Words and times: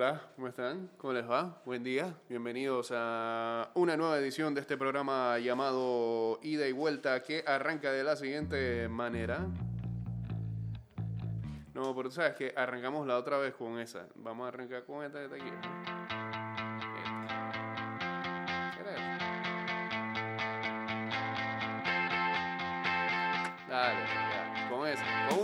Hola, 0.00 0.22
¿cómo 0.36 0.46
están? 0.46 0.90
¿Cómo 0.96 1.12
les 1.12 1.28
va? 1.28 1.60
Buen 1.64 1.82
día. 1.82 2.14
Bienvenidos 2.28 2.92
a 2.94 3.72
una 3.74 3.96
nueva 3.96 4.16
edición 4.20 4.54
de 4.54 4.60
este 4.60 4.76
programa 4.76 5.40
llamado 5.40 6.38
Ida 6.40 6.68
y 6.68 6.72
Vuelta 6.72 7.20
que 7.24 7.42
arranca 7.44 7.90
de 7.90 8.04
la 8.04 8.14
siguiente 8.14 8.88
manera. 8.88 9.44
No, 11.74 11.96
pero 11.96 12.10
tú 12.10 12.14
sabes 12.14 12.36
que 12.36 12.54
arrancamos 12.56 13.08
la 13.08 13.18
otra 13.18 13.38
vez 13.38 13.54
con 13.54 13.80
esa. 13.80 14.06
Vamos 14.14 14.44
a 14.44 14.48
arrancar 14.50 14.84
con 14.84 15.04
esta 15.04 15.18
de 15.18 15.34
aquí. 15.34 16.07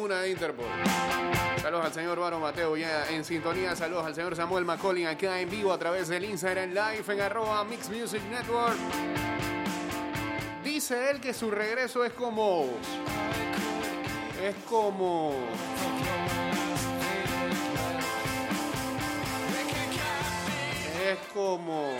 Una 0.04 0.20
de 0.20 0.30
Interpol. 0.30 0.66
Saludos 1.62 1.86
al 1.86 1.92
señor 1.94 2.18
Varo 2.18 2.38
Mateo 2.38 2.76
ya 2.76 3.08
en 3.08 3.24
sintonía. 3.24 3.74
Saludos 3.74 4.04
al 4.04 4.14
señor 4.14 4.36
Samuel 4.36 4.66
McCollin 4.66 5.06
acá 5.06 5.40
en 5.40 5.48
vivo 5.48 5.72
a 5.72 5.78
través 5.78 6.08
del 6.08 6.26
Instagram 6.26 6.70
Live 6.70 7.04
en 7.08 7.20
arroba 7.22 7.64
Mix 7.64 7.88
Music 7.88 8.20
Network. 8.30 8.76
Dice 10.62 11.10
él 11.10 11.20
que 11.20 11.32
su 11.32 11.50
regreso 11.50 12.04
es 12.04 12.12
como... 12.12 12.66
Es 14.42 14.54
como... 14.68 15.32
Es 21.02 21.18
como... 21.32 21.90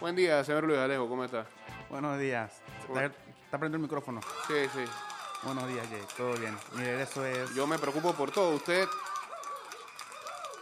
Buen 0.00 0.16
día, 0.16 0.42
señor 0.44 0.64
Luis 0.64 0.78
Alejo, 0.78 1.08
¿cómo 1.08 1.24
está? 1.24 1.44
Buenos 1.90 2.18
días. 2.18 2.62
Está, 2.88 3.04
está 3.04 3.66
el 3.66 3.78
micrófono. 3.78 4.20
Sí, 4.48 4.54
sí. 4.72 5.11
Buenos 5.42 5.66
días, 5.68 5.86
Jay. 5.88 6.02
Todo 6.16 6.34
bien. 6.34 6.56
Mi 6.74 6.84
regreso 6.84 7.24
es. 7.26 7.54
Yo 7.54 7.66
me 7.66 7.78
preocupo 7.78 8.12
por 8.14 8.30
todo. 8.30 8.54
Usted 8.54 8.86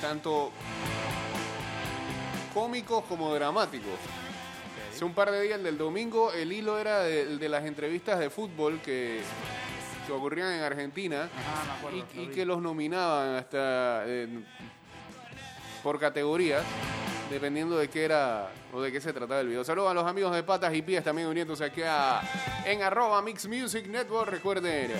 tanto 0.00 0.50
cómicos 2.54 3.04
como 3.08 3.34
dramáticos. 3.34 3.98
Hace 4.92 5.04
un 5.04 5.14
par 5.14 5.30
de 5.30 5.40
días, 5.42 5.58
el 5.58 5.64
del 5.64 5.78
domingo, 5.78 6.32
el 6.32 6.52
hilo 6.52 6.78
era 6.78 7.00
de, 7.00 7.48
las 7.48 7.64
entrevistas 7.64 8.18
de 8.18 8.28
fútbol 8.30 8.80
que, 8.84 9.20
que 10.06 10.12
ocurrían 10.12 10.52
en 10.52 10.62
Argentina 10.62 11.24
Ajá, 11.34 11.64
me 11.64 11.72
acuerdo. 11.78 11.98
y, 12.12 12.16
lo 12.16 12.22
y 12.22 12.26
vi. 12.26 12.34
que 12.34 12.44
los 12.46 12.60
nominaban 12.60 13.36
hasta 13.36 14.02
eh, 14.06 14.28
por 15.82 15.98
categorías, 15.98 16.62
dependiendo 17.30 17.76
de 17.78 17.88
qué 17.88 18.04
era 18.04 18.50
o 18.72 18.80
de 18.82 18.92
qué 18.92 19.00
se 19.00 19.12
trataba 19.14 19.40
el 19.40 19.48
video. 19.48 19.64
Saludos 19.64 19.90
a 19.90 19.94
los 19.94 20.06
amigos 20.06 20.34
de 20.34 20.42
Patas 20.42 20.74
y 20.74 20.82
Pies 20.82 21.02
también 21.02 21.28
uniéndose 21.28 21.64
aquí 21.64 21.82
a, 21.84 22.20
en 22.66 22.82
arroba 22.82 23.20
Mix 23.22 23.48
Music 23.48 23.86
Network. 23.88 24.30
Recuerden, 24.30 24.92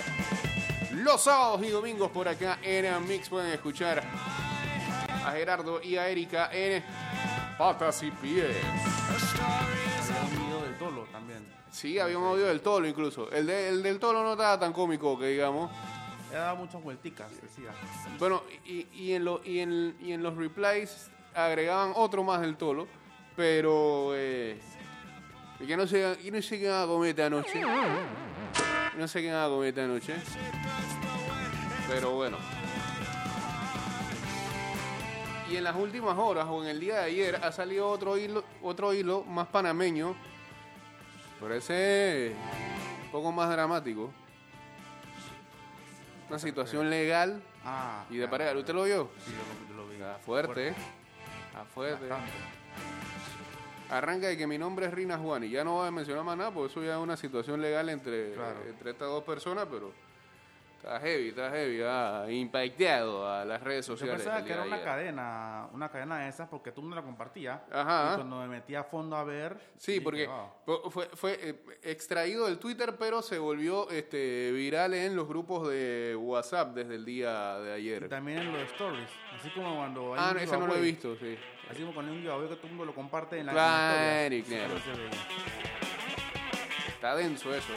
los 0.93 1.23
sábados 1.23 1.61
y 1.63 1.69
domingos 1.69 2.11
por 2.11 2.27
acá 2.27 2.59
en 2.61 3.07
Mix 3.07 3.29
pueden 3.29 3.51
escuchar 3.51 4.03
a 5.25 5.31
Gerardo 5.31 5.81
y 5.81 5.97
a 5.97 6.07
Erika 6.09 6.49
en 6.51 6.83
Patas 7.57 8.03
y 8.03 8.11
Pies. 8.11 8.55
Había 10.09 10.21
un 10.23 10.45
video 10.45 10.61
del 10.63 10.77
Tolo 10.77 11.03
también. 11.11 11.45
Sí, 11.71 11.97
había 11.97 12.17
un 12.17 12.25
audio 12.25 12.45
del 12.45 12.61
Tolo 12.61 12.87
incluso. 12.87 13.31
El, 13.31 13.47
de- 13.47 13.69
el 13.69 13.81
del 13.83 13.99
Tolo 13.99 14.23
no 14.23 14.33
estaba 14.33 14.59
tan 14.59 14.73
cómico 14.73 15.17
que 15.17 15.27
digamos. 15.27 15.71
He 16.31 16.35
dado 16.35 16.55
muchas 16.57 16.81
vuelticas, 16.81 17.29
decía. 17.41 17.69
Bueno, 18.19 18.43
y, 18.65 18.87
y 18.93 19.13
en 19.13 19.25
lo- 19.25 19.41
y, 19.43 19.59
en, 19.59 19.95
y 20.01 20.13
en 20.13 20.21
los 20.23 20.35
replies 20.35 21.09
agregaban 21.33 21.93
otro 21.95 22.23
más 22.23 22.41
del 22.41 22.57
Tolo, 22.57 22.87
pero 23.35 24.11
eh, 24.13 24.59
y 25.59 25.65
que 25.65 25.77
no 25.77 25.87
sé, 25.87 26.17
y 26.23 26.29
no 26.31 26.41
sé 26.41 26.59
qué 26.59 26.69
van 26.69 26.83
a 26.83 26.87
comer 26.87 27.09
esta 27.11 27.29
noche. 27.29 27.61
No 28.97 29.07
sé 29.07 29.21
qué 29.23 29.31
van 29.31 29.45
a 29.45 29.47
comer 29.47 29.69
esta 29.69 29.87
noche. 29.87 30.13
Pero 31.93 32.11
bueno. 32.11 32.37
Y 35.49 35.57
en 35.57 35.63
las 35.63 35.75
últimas 35.75 36.17
horas 36.17 36.47
o 36.49 36.63
en 36.63 36.69
el 36.69 36.79
día 36.79 36.95
de 36.99 37.03
ayer 37.05 37.35
ha 37.43 37.51
salido 37.51 37.87
otro 37.89 38.17
hilo, 38.17 38.43
otro 38.63 38.93
hilo 38.93 39.23
más 39.23 39.47
panameño. 39.47 40.15
Pero 41.39 41.53
ese 41.53 42.33
un 43.05 43.11
poco 43.11 43.31
más 43.31 43.49
dramático. 43.51 44.11
Una 46.29 46.39
situación 46.39 46.89
legal 46.89 47.41
Ah. 47.65 48.05
y 48.09 48.17
de 48.17 48.27
pareja. 48.27 48.57
¿Usted 48.57 48.73
lo 48.73 48.83
vio? 48.83 49.09
Sí, 49.25 49.31
yo 49.69 49.75
lo, 49.75 49.87
vi. 49.87 49.95
Está 49.95 50.17
fuerte, 50.17 50.69
¿eh? 50.69 50.75
Está 51.51 51.63
fuerte. 51.65 52.07
Bastante. 52.07 52.33
Arranca 53.91 54.27
de 54.27 54.37
que 54.37 54.47
mi 54.47 54.57
nombre 54.57 54.87
es 54.87 54.93
Rina 54.93 55.17
Juan 55.19 55.43
y 55.43 55.49
ya 55.51 55.63
no 55.63 55.73
voy 55.73 55.87
a 55.87 55.91
mencionar 55.91 56.23
más 56.23 56.35
nada 56.35 56.49
porque 56.51 56.71
eso 56.71 56.83
ya 56.83 56.93
es 56.95 56.99
una 57.01 57.15
situación 57.15 57.61
legal 57.61 57.87
entre, 57.89 58.33
Claro. 58.33 58.63
entre 58.67 58.91
estas 58.91 59.07
dos 59.07 59.23
personas, 59.23 59.67
pero 59.69 59.91
está 60.83 60.99
heavy, 60.99 61.29
está 61.29 61.49
heavy, 61.49 61.81
ha 61.81 62.25
impactado 62.29 63.25
a 63.31 63.45
las 63.45 63.61
redes 63.61 63.87
Yo 63.87 63.93
sociales. 63.93 64.17
pensaba 64.17 64.39
el 64.39 64.45
que 64.45 64.51
era 64.53 64.63
una 64.63 64.75
ayer. 64.75 64.85
cadena, 64.85 65.67
una 65.71 65.89
cadena 65.89 66.19
de 66.19 66.29
esas 66.29 66.49
porque 66.49 66.73
tú 66.73 66.81
no 66.83 66.93
la 66.93 67.01
compartías. 67.01 67.61
Ajá. 67.71 68.09
Y 68.11 68.15
cuando 68.17 68.35
me 68.41 68.47
metí 68.49 68.75
a 68.75 68.83
fondo 68.83 69.15
a 69.15 69.23
ver. 69.23 69.57
Sí, 69.77 70.01
porque 70.01 70.27
"Ah". 70.29 70.47
fue, 70.65 70.77
fue- 70.91 71.09
fue, 71.13 71.39
eh, 71.41 71.63
extraído 71.83 72.47
del 72.47 72.59
Twitter, 72.59 72.95
pero 72.99 73.21
se 73.21 73.39
volvió 73.39 73.89
este, 73.91 74.51
viral 74.51 74.93
en 74.93 75.15
los 75.15 75.25
grupos 75.27 75.69
de 75.69 76.17
WhatsApp 76.19 76.73
desde 76.75 76.95
el 76.95 77.05
día 77.05 77.59
de 77.59 77.69
Y 77.79 77.93
ayer. 77.93 78.09
también 78.09 78.39
en 78.39 78.51
los 78.51 78.61
stories. 78.71 79.07
Así 79.39 79.49
como 79.51 79.77
cuando 79.77 80.13
hay 80.15 80.19
Ah, 80.21 80.27
un 80.31 80.35
no, 80.35 80.39
ese 80.41 80.57
no 80.57 80.67
lo 80.67 80.75
he 80.75 80.81
visto, 80.81 81.15
sí. 81.15 81.37
Así 81.71 81.79
como 81.81 81.93
cuando 81.93 82.11
hay 82.11 82.17
un 82.17 82.23
giveaway 82.23 82.49
que 82.49 82.55
todo 82.55 82.67
el 82.67 82.69
mundo 82.73 82.85
lo 82.85 82.93
comparte 82.95 83.39
en 83.39 83.45
la 83.45 83.51
Claro, 83.53 84.35
claro. 84.45 84.73
ve. 84.73 85.09
Está 86.89 87.15
denso 87.15 87.53
eso. 87.55 87.73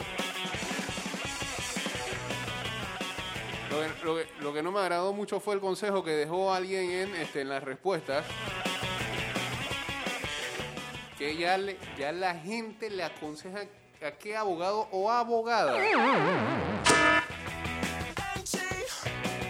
Lo 4.41 4.53
que, 4.53 4.61
no 4.63 4.71
me 4.71 4.79
agradó 4.79 5.13
mucho 5.13 5.39
fue 5.39 5.55
el 5.55 5.59
consejo 5.61 6.03
que 6.03 6.11
dejó 6.11 6.53
alguien 6.53 6.89
en, 6.91 7.15
este, 7.15 7.43
las 7.43 7.63
respuestas. 7.63 8.25
Que 11.17 11.35
ya, 11.35 11.57
le- 11.57 11.77
la 12.13 12.35
gente 12.35 12.89
le 12.89 13.03
aconseja 13.03 13.61
a 14.05 14.11
qué 14.11 14.37
abogado 14.37 14.87
o 14.91 15.09
abogada 15.11 15.75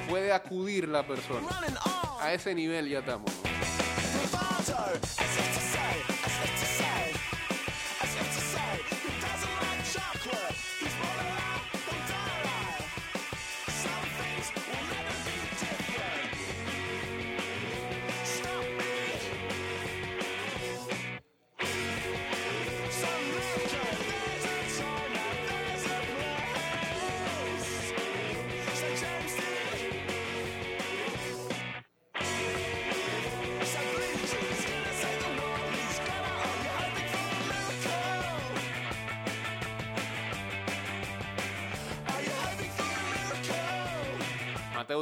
puede 0.09 0.31
acudir 0.31 0.87
la 0.87 1.05
persona. 1.05 1.45
A 2.21 2.33
ese 2.33 2.55
nivel 2.55 2.87
ya 2.89 2.99
estamos. 2.99 3.29
¿no? 3.43 3.46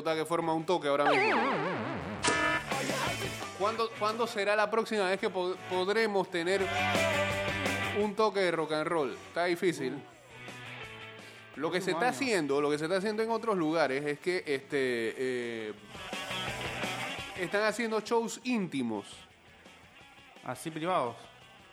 Que 0.04 0.26
forma 0.26 0.54
un 0.54 0.66
toque 0.66 0.88
ahora 0.88 1.06
mismo. 1.06 1.42
¿Cuándo, 3.60 3.90
cuándo 3.98 4.28
será 4.28 4.56
la 4.56 4.70
próxima 4.70 5.10
vez 5.10 5.20
que 5.20 5.32
pod- 5.32 5.56
podremos 5.70 6.30
tener 6.30 6.62
un 8.02 8.14
toque 8.16 8.42
de 8.42 8.52
rock 8.52 8.74
and 8.74 8.88
roll? 8.88 9.14
Está 9.14 9.46
difícil. 9.46 9.94
Lo 11.56 11.72
que 11.72 11.80
se 11.80 11.92
está 11.92 12.10
haciendo, 12.10 12.60
lo 12.60 12.70
que 12.70 12.78
se 12.78 12.84
está 12.86 12.98
haciendo 12.98 13.24
en 13.24 13.30
otros 13.30 13.56
lugares 13.58 14.06
es 14.06 14.20
que 14.20 14.40
este 14.40 15.16
eh, 15.18 15.74
están 17.40 17.64
haciendo 17.64 18.02
shows 18.02 18.42
íntimos. 18.44 19.06
Así 20.44 20.70
privados. 20.70 21.16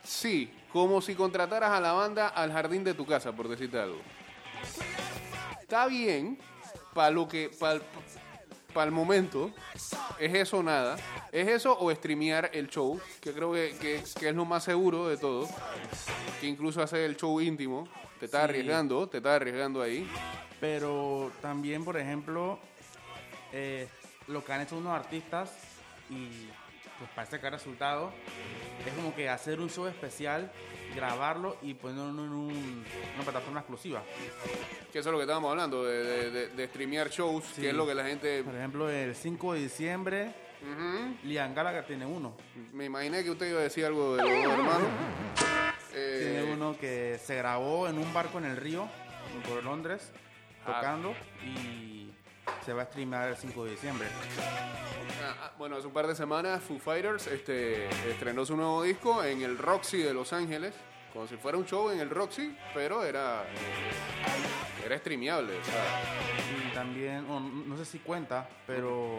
Sí, 0.04 0.52
como 0.72 1.00
si 1.02 1.14
contrataras 1.16 1.70
a 1.70 1.80
la 1.80 1.92
banda 1.92 2.28
al 2.28 2.52
jardín 2.52 2.84
de 2.84 2.94
tu 2.94 3.04
casa, 3.04 3.32
por 3.32 3.48
decirte 3.48 3.78
algo. 3.80 3.98
Está 5.60 5.86
bien, 5.86 6.38
para 6.94 7.10
lo 7.10 7.28
que, 7.28 7.50
para 7.58 8.86
el 8.86 8.90
momento, 8.92 9.50
es 10.18 10.34
eso 10.34 10.58
o 10.58 10.62
nada. 10.62 10.96
Es 11.30 11.48
eso 11.48 11.76
o 11.78 11.90
streamear 11.94 12.50
el 12.52 12.68
show, 12.68 13.00
que 13.20 13.32
creo 13.32 13.52
que, 13.52 13.74
que- 13.80 14.02
que 14.18 14.28
es 14.28 14.34
lo 14.34 14.44
más 14.44 14.64
seguro 14.64 15.08
de 15.08 15.16
todo. 15.16 15.48
Que 16.40 16.46
incluso 16.46 16.82
hacer 16.82 17.00
el 17.00 17.16
show 17.16 17.40
íntimo, 17.40 17.88
te 18.18 18.26
estás 18.26 18.40
Sí. 18.42 18.44
arriesgando, 18.44 19.08
te 19.08 19.18
estás 19.18 19.36
arriesgando 19.36 19.82
ahí. 19.82 20.08
Pero 20.60 21.32
también, 21.40 21.84
por 21.84 21.96
ejemplo, 21.96 22.58
eh, 23.52 23.88
lo 24.28 24.44
que 24.44 24.52
han 24.52 24.60
hecho 24.62 24.76
unos 24.76 24.92
artistas 24.94 25.50
y 26.08 26.48
pues 27.02 27.10
parece 27.16 27.40
que 27.40 27.46
ha 27.46 27.50
resultado 27.50 28.12
es 28.86 28.92
como 28.94 29.14
que 29.14 29.28
hacer 29.28 29.60
un 29.60 29.68
show 29.70 29.86
especial, 29.86 30.50
grabarlo 30.94 31.56
y 31.62 31.74
ponerlo 31.74 32.24
en 32.24 32.32
un- 32.32 32.84
una 33.14 33.24
plataforma 33.24 33.60
exclusiva. 33.60 34.02
Que 34.92 34.98
eso 34.98 35.08
es 35.08 35.12
lo 35.12 35.18
que 35.18 35.22
estábamos 35.24 35.50
hablando, 35.50 35.84
de, 35.84 36.02
de, 36.04 36.30
de- 36.30 36.48
de 36.48 36.66
streamear 36.68 37.08
shows, 37.10 37.44
Sí. 37.54 37.62
que 37.62 37.68
es 37.70 37.74
lo 37.74 37.86
que 37.86 37.94
la 37.94 38.04
gente... 38.04 38.42
Por 38.44 38.54
ejemplo, 38.54 38.88
el 38.90 39.14
5 39.14 39.54
de 39.54 39.60
diciembre, 39.60 40.34
Ujú. 40.62 41.16
Liam 41.24 41.54
Gallagher 41.54 41.84
tiene 41.86 42.06
uno. 42.06 42.36
Me 42.72 42.84
imaginé 42.84 43.24
que 43.24 43.30
usted 43.30 43.50
iba 43.50 43.60
a 43.60 43.64
decir 43.64 43.84
algo 43.84 44.16
de 44.16 44.22
los 44.22 44.52
hermanos. 44.52 44.88
Eh, 45.94 46.30
Tiene 46.40 46.52
uno 46.54 46.74
que 46.78 47.18
se 47.22 47.34
grabó 47.36 47.86
en 47.86 47.98
un 47.98 48.14
barco 48.14 48.38
en 48.38 48.46
el 48.46 48.56
río, 48.56 48.88
por 49.46 49.62
Londres, 49.62 50.10
Ah. 50.64 50.76
tocando 50.80 51.12
y 51.44 51.91
se 52.64 52.72
va 52.72 52.82
a 52.82 52.84
streamear 52.86 53.28
el 53.28 53.36
5 53.36 53.64
de 53.64 53.70
diciembre. 53.72 54.08
Ah, 55.22 55.34
ah, 55.42 55.52
bueno, 55.58 55.76
hace 55.76 55.86
un 55.86 55.92
par 55.92 56.06
de 56.06 56.14
semanas 56.14 56.62
Foo 56.62 56.78
Fighters 56.78 57.26
este, 57.26 57.88
estrenó 58.10 58.44
su 58.44 58.56
nuevo 58.56 58.82
disco 58.82 59.22
en 59.24 59.42
el 59.42 59.58
Roxy 59.58 59.98
de 59.98 60.14
Los 60.14 60.32
Ángeles, 60.32 60.74
como 61.12 61.26
si 61.26 61.36
fuera 61.36 61.58
un 61.58 61.66
show 61.66 61.90
en 61.90 62.00
el 62.00 62.10
Roxy, 62.10 62.56
pero 62.74 63.04
era, 63.04 63.44
era 64.84 64.98
streameable. 64.98 65.58
o 65.58 65.64
sea, 65.64 66.70
Y 66.70 66.74
también, 66.74 67.28
o 67.30 67.40
no 67.40 67.76
sé 67.76 67.84
si 67.84 67.98
cuenta, 67.98 68.48
pero 68.66 69.18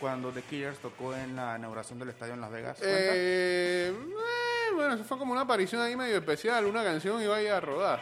cuando 0.00 0.30
The 0.30 0.42
Killers 0.42 0.78
tocó 0.78 1.14
en 1.14 1.36
la 1.36 1.56
inauguración 1.56 1.98
del 1.98 2.10
estadio 2.10 2.34
en 2.34 2.40
Las 2.40 2.50
Vegas, 2.50 2.78
eh, 2.82 3.92
eh, 3.92 3.94
bueno, 4.74 4.94
eso 4.94 5.04
fue 5.04 5.18
como 5.18 5.32
una 5.32 5.42
aparición 5.42 5.80
ahí 5.80 5.96
medio 5.96 6.16
especial, 6.16 6.66
una 6.66 6.84
canción 6.84 7.22
y 7.22 7.26
vaya 7.26 7.56
a 7.56 7.60
rodar. 7.60 8.00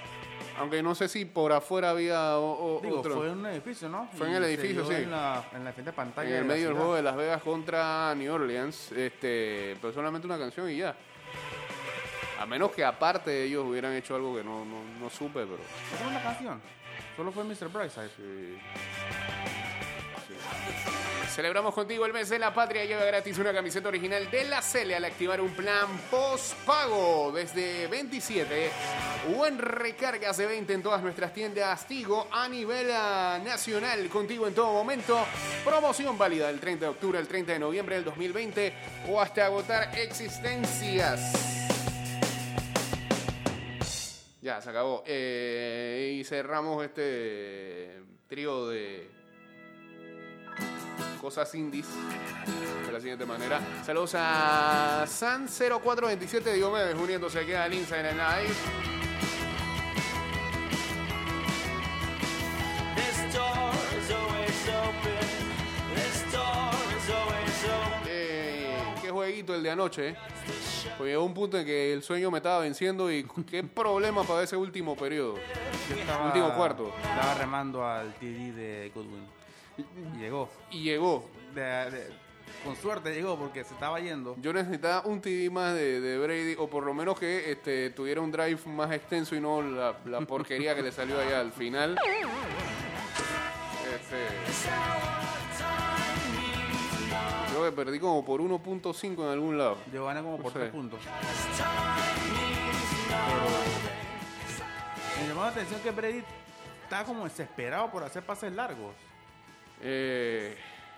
Aunque 0.58 0.82
no 0.82 0.94
sé 0.94 1.08
si 1.08 1.25
por 1.25 1.52
afuera 1.52 1.90
había 1.90 2.38
o- 2.38 2.76
o- 2.76 2.81
Digo, 2.81 3.00
otro. 3.00 3.16
fue 3.16 3.26
en 3.31 3.38
un 3.38 3.46
edificio, 3.46 3.88
¿no? 3.88 4.08
Fue 4.16 4.28
en 4.28 4.34
el 4.36 4.44
edificio, 4.44 4.86
sí. 4.86 4.94
En 4.94 5.10
la, 5.10 5.44
en 5.52 5.64
la 5.64 5.72
de 5.72 5.92
pantalla. 5.92 6.28
en 6.31 6.36
el 6.36 6.42
de 6.42 6.48
medio 6.54 6.69
del 6.69 6.76
juego 6.76 6.94
de 6.94 7.02
Las 7.02 7.16
Vegas 7.16 7.42
contra 7.42 8.14
New 8.14 8.32
Orleans, 8.32 8.92
este, 8.92 9.76
pero 9.81 9.92
solamente 9.92 10.26
una 10.26 10.38
canción 10.38 10.70
y 10.70 10.76
ya. 10.76 10.94
A 12.40 12.46
menos 12.46 12.70
que 12.72 12.84
aparte 12.84 13.31
de 13.31 13.44
ellos 13.44 13.64
hubieran 13.66 13.92
hecho 13.94 14.14
algo 14.14 14.36
que 14.36 14.44
no, 14.44 14.64
no, 14.64 14.76
no 15.00 15.10
supe, 15.10 15.40
pero... 15.44 15.56
¿No 15.58 15.98
fue 15.98 16.06
una 16.08 16.22
canción? 16.22 16.60
Solo 17.16 17.32
fue 17.32 17.44
Mr. 17.44 17.69
Brightside. 17.72 18.08
Sí. 18.16 18.58
Sí. 20.28 20.34
Celebramos 21.32 21.74
contigo 21.74 22.06
el 22.06 22.12
mes 22.12 22.28
de 22.28 22.38
la 22.38 22.52
patria. 22.52 22.84
Lleva 22.84 23.04
gratis 23.04 23.38
una 23.38 23.52
camiseta 23.52 23.88
original 23.88 24.30
de 24.30 24.44
la 24.44 24.62
Cele 24.62 24.94
al 24.94 25.04
activar 25.04 25.40
un 25.40 25.50
plan 25.50 25.86
postpago 26.10 27.32
desde 27.32 27.86
27 27.88 28.70
o 29.36 29.46
en 29.46 29.58
recargas 29.58 30.36
de 30.36 30.46
20 30.46 30.72
en 30.72 30.82
todas 30.82 31.02
nuestras 31.02 31.32
tiendas 31.32 31.86
Tigo 31.86 32.28
a 32.30 32.48
nivel 32.48 32.88
ah, 32.92 33.40
nacional. 33.44 34.08
Contigo 34.08 34.46
en 34.46 34.54
todo 34.54 34.72
momento. 34.72 35.24
Promoción 35.64 36.16
válida 36.16 36.48
del 36.48 36.60
30 36.60 36.84
de 36.84 36.90
octubre 36.90 37.18
al 37.18 37.26
30 37.26 37.52
de 37.52 37.58
noviembre 37.58 37.96
del 37.96 38.04
2020 38.04 38.72
o 39.08 39.20
hasta 39.20 39.46
agotar 39.46 39.96
existencias. 39.98 41.54
Ya, 44.40 44.60
se 44.60 44.70
acabó. 44.70 45.02
Eh, 45.06 46.16
y 46.20 46.24
cerramos 46.24 46.84
este 46.84 48.02
trío 48.28 48.68
de 48.68 49.23
cosas 51.24 51.54
indies 51.54 51.86
de 52.86 52.92
la 52.92 53.00
siguiente 53.00 53.24
manera. 53.24 53.58
Saludos 53.86 54.14
a 54.14 55.04
San0427 55.06 56.52
Diomedes 56.52 56.94
uniéndose 56.94 57.38
aquí 57.38 57.54
al 57.54 57.72
Instagram 57.72 58.14
Live. 58.18 58.54
El 69.46 69.62
de 69.62 69.70
anoche. 69.70 70.08
eh. 70.08 70.16
Pues 70.96 71.10
llegó 71.10 71.22
un 71.24 71.34
punto 71.34 71.58
en 71.58 71.66
que 71.66 71.92
el 71.92 72.02
sueño 72.02 72.30
me 72.30 72.38
estaba 72.38 72.60
venciendo 72.60 73.10
y 73.12 73.24
qué 73.50 73.62
problema 73.62 74.22
para 74.24 74.42
ese 74.42 74.56
último 74.56 74.96
periodo. 74.96 75.34
Yo 75.90 75.96
estaba- 75.96 76.26
Último 76.26 76.54
cuarto. 76.54 76.94
Estaba 77.02 77.34
remando 77.34 77.86
al 77.86 78.14
TD 78.14 78.52
de 78.52 78.90
Goodwin. 78.94 79.44
Y 79.76 80.18
llegó. 80.18 80.48
Y 80.70 80.82
llegó. 80.82 81.28
De- 81.54 81.62
de- 81.90 82.24
con 82.64 82.76
suerte 82.76 83.12
llegó 83.14 83.36
porque 83.38 83.64
se 83.64 83.74
estaba 83.74 84.00
yendo. 84.00 84.36
Yo 84.40 84.52
necesitaba 84.52 85.02
un 85.06 85.20
TD 85.20 85.50
más 85.50 85.74
de, 85.74 86.00
de 86.00 86.19
Brady, 86.19 86.54
o 86.58 86.69
por 86.69 86.84
lo 86.84 86.94
menos 86.94 87.19
que 87.19 87.50
este, 87.52 87.90
tuviera 87.90 88.20
un 88.20 88.31
drive 88.31 88.58
más 88.66 88.90
extenso 88.93 89.34
y 89.34 89.40
no 89.40 89.60
la, 89.62 89.94
la 90.06 90.20
porquería 90.20 90.74
que 90.74 90.82
le 90.82 90.93
salió 90.93 91.19
allá 91.20 91.40
al 91.40 91.52
final. 91.52 91.96
Este, 93.94 94.16
creo 97.50 97.64
que 97.64 97.72
perdí 97.72 97.98
como 97.98 98.24
por 98.24 98.40
1.5 98.40 99.22
en 99.24 99.28
algún 99.28 99.58
lado. 99.58 99.78
Yo 99.93 100.04
gané 100.06 100.22
como 100.22 100.38
por 100.38 100.52
Sí. 100.52 100.58
tres 100.58 100.70
puntos. 100.70 101.00
Pero 105.14 105.22
me 105.22 105.28
llamó 105.28 105.43
la 105.43 105.48
atención 105.48 105.81
que 105.81 105.90
Brady 105.90 106.22
estaba 106.82 107.04
como 107.04 107.24
desesperado 107.24 107.90
por 107.90 108.02
hacer 108.04 108.22
pases 108.24 108.52
largos. 108.52 108.94
Eh, 109.84 110.56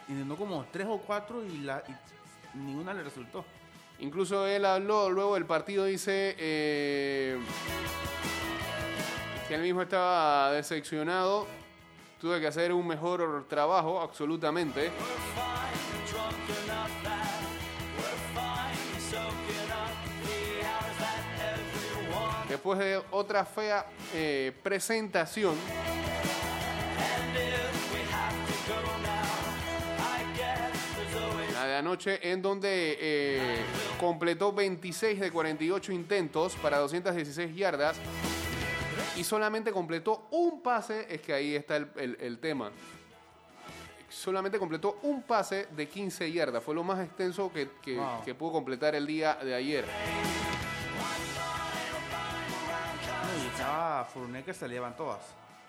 Intentó 0.09 0.37
como 0.37 0.65
tres 0.71 0.87
o 0.89 0.99
cuatro 0.99 1.45
y, 1.45 1.59
la, 1.59 1.83
y 2.55 2.59
ninguna 2.59 2.95
le 2.95 3.03
resultó. 3.03 3.45
incluso 3.99 4.47
él 4.47 4.65
habló 4.65 5.11
luego 5.11 5.35
del 5.35 5.45
partido, 5.47 5.85
dice 5.85 6.37
eh, 6.39 7.37
que 9.49 9.55
él 9.55 9.63
mismo 9.63 9.83
estaba 9.83 10.53
decepcionado. 10.53 11.47
Tuve 12.21 12.41
que 12.41 12.47
hacer 12.47 12.73
un 12.73 12.87
mejor 12.87 13.47
trabajo, 13.49 14.01
absolutamente. 14.01 14.91
Después 22.49 22.79
de 22.79 23.03
otra 23.11 23.45
fea 23.45 23.87
eh, 24.15 24.53
presentación, 24.63 25.57
anoche, 31.87 32.19
en 32.33 32.43
donde 32.43 32.99
eh, 33.01 33.57
completó 34.01 34.53
26 34.53 35.21
de 35.21 35.31
48 35.31 35.93
intentos 35.93 36.57
para 36.57 36.79
216 36.79 37.55
yardas 37.55 37.97
y 39.17 39.23
solamente 39.23 39.71
completó 39.71 40.27
un 40.33 40.63
pase, 40.63 41.07
es 41.09 41.21
que 41.21 41.33
ahí 41.33 41.55
está 41.55 41.77
el, 41.77 41.89
el- 41.97 42.19
el 42.21 42.39
tema. 42.41 42.71
Solamente 44.09 44.59
completó 44.59 44.99
un 45.03 45.23
pase 45.23 45.69
de 45.77 45.89
15 45.89 46.33
yardas, 46.33 46.63
fue 46.65 46.75
lo 46.75 46.83
más 46.83 46.99
extenso 47.05 47.53
que, 47.53 47.69
que- 47.83 47.97
Wow. 47.97 48.25
que 48.25 48.35
pudo 48.35 48.53
completar 48.53 48.95
el 48.97 49.07
día 49.07 49.35
de 49.37 49.55
ayer. 49.55 49.85
Y 53.43 53.47
estaba 53.49 54.09
que 54.45 54.55
se 54.55 54.67
le 54.67 54.75
llevan 54.75 54.97
todas. 54.97 55.21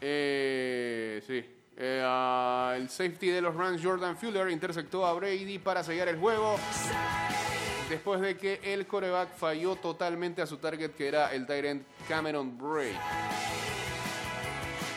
Eh, 0.01 1.21
sí. 1.27 1.56
Eh, 1.79 2.73
el 2.75 2.89
safety 2.89 3.27
de 3.27 3.41
los 3.41 3.55
Rams, 3.55 3.81
Jordan 3.83 4.17
Fuller, 4.17 4.49
interceptó 4.49 5.05
a 5.05 5.13
Brady 5.13 5.59
para 5.59 5.83
sellar 5.83 6.07
el 6.07 6.17
juego. 6.17 6.57
Después 7.89 8.19
de 8.19 8.35
que 8.35 8.59
el 8.63 8.87
coreback 8.87 9.35
falló 9.35 9.75
totalmente 9.75 10.41
a 10.41 10.47
su 10.47 10.57
target, 10.57 10.91
que 10.91 11.07
era 11.07 11.33
el 11.33 11.45
Tyrant 11.45 11.83
Cameron 12.07 12.57
Bray. 12.57 12.97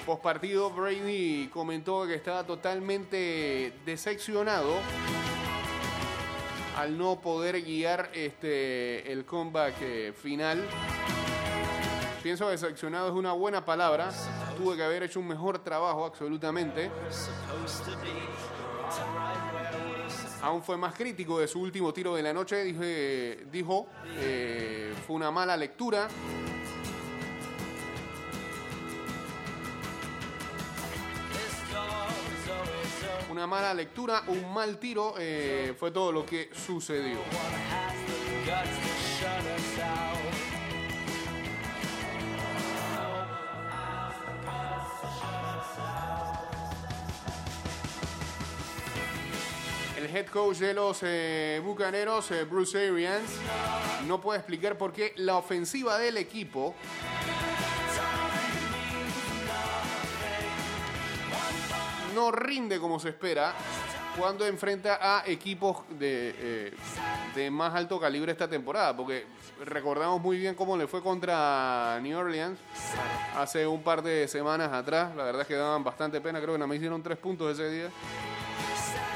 Post 0.07 0.23
partido, 0.23 0.71
Brady 0.71 1.49
comentó 1.53 2.07
que 2.07 2.15
estaba 2.15 2.45
totalmente 2.45 3.73
decepcionado 3.85 4.75
al 6.77 6.97
no 6.97 7.21
poder 7.21 7.63
guiar 7.63 8.11
este, 8.15 9.13
el 9.13 9.27
comeback 9.27 9.75
eh, 9.83 10.13
final. 10.17 10.67
Pienso 12.23 12.49
decepcionado 12.51 13.09
es 13.09 13.15
una 13.15 13.33
buena 13.33 13.65
palabra. 13.65 14.11
tuve 14.59 14.77
que 14.77 14.83
haber 14.85 15.03
hecho 15.05 15.21
un 15.21 15.29
mejor 15.29 15.59
trabajo, 15.61 16.05
absolutamente. 16.05 16.91
Aún 20.43 20.63
fue 20.63 20.77
más 20.77 20.95
crítico 20.95 21.39
de 21.39 21.49
su 21.49 21.61
último 21.61 21.93
tiro 21.93 22.15
de 22.15 22.23
la 22.23 22.33
noche, 22.33 22.63
dije- 22.65 23.47
dijo, 23.51 23.89
eh, 24.19 24.95
fue 25.07 25.17
una 25.17 25.31
mala 25.31 25.57
lectura. 25.57 26.09
Una 33.31 33.47
mala 33.47 33.73
lectura, 33.75 34.25
un 34.27 34.53
mal 34.53 34.79
tiro, 34.79 35.15
eh, 35.19 35.75
fue 35.79 35.91
todo 35.93 36.11
lo 36.11 36.27
que 36.27 36.51
sucedió. 36.53 37.19
Head 50.11 50.27
coach 50.27 50.59
de 50.59 50.75
los 50.75 51.01
eh, 51.03 51.61
Bucaneros, 51.65 52.31
eh, 52.31 52.45
Bruce 52.45 52.89
Arians, 52.89 53.31
no 54.07 54.21
puede 54.21 54.39
explicar 54.39 54.77
por 54.77 54.93
qué 54.93 55.13
la 55.17 55.37
ofensiva 55.37 55.99
del 55.99 56.17
equipo 56.17 56.75
no 62.15 62.33
rinde 62.33 62.79
como 62.79 62.99
se 62.99 63.11
espera 63.11 63.55
cuando 64.19 64.47
enfrenta 64.47 64.99
a 65.01 65.23
equipos 65.27 65.79
de, 65.99 66.35
eh, 66.37 66.75
de 67.35 67.51
más 67.51 67.75
alto 67.75 67.99
calibre 68.01 68.33
esta 68.33 68.49
temporada. 68.49 68.97
Porque 68.97 69.27
recordamos 69.65 70.21
muy 70.21 70.39
bien 70.39 70.55
cómo 70.55 70.77
le 70.77 70.87
fue 70.87 71.03
contra 71.03 71.99
New 72.03 72.19
Orleans 72.19 72.59
hace 73.37 73.67
un 73.67 73.83
par 73.83 74.03
de 74.03 74.29
semanas 74.29 74.73
atrás. 74.73 75.15
La 75.17 75.25
verdad 75.25 75.43
es 75.43 75.49
que 75.49 75.55
daban 75.55 75.85
bastante 75.85 76.21
pena. 76.21 76.41
Creo 76.41 76.55
que 76.55 76.59
nada 76.59 76.67
más 76.67 76.77
hicieron 76.77 77.03
tres 77.03 77.19
puntos 77.19 77.53
ese 77.53 77.71
día. 77.71 77.91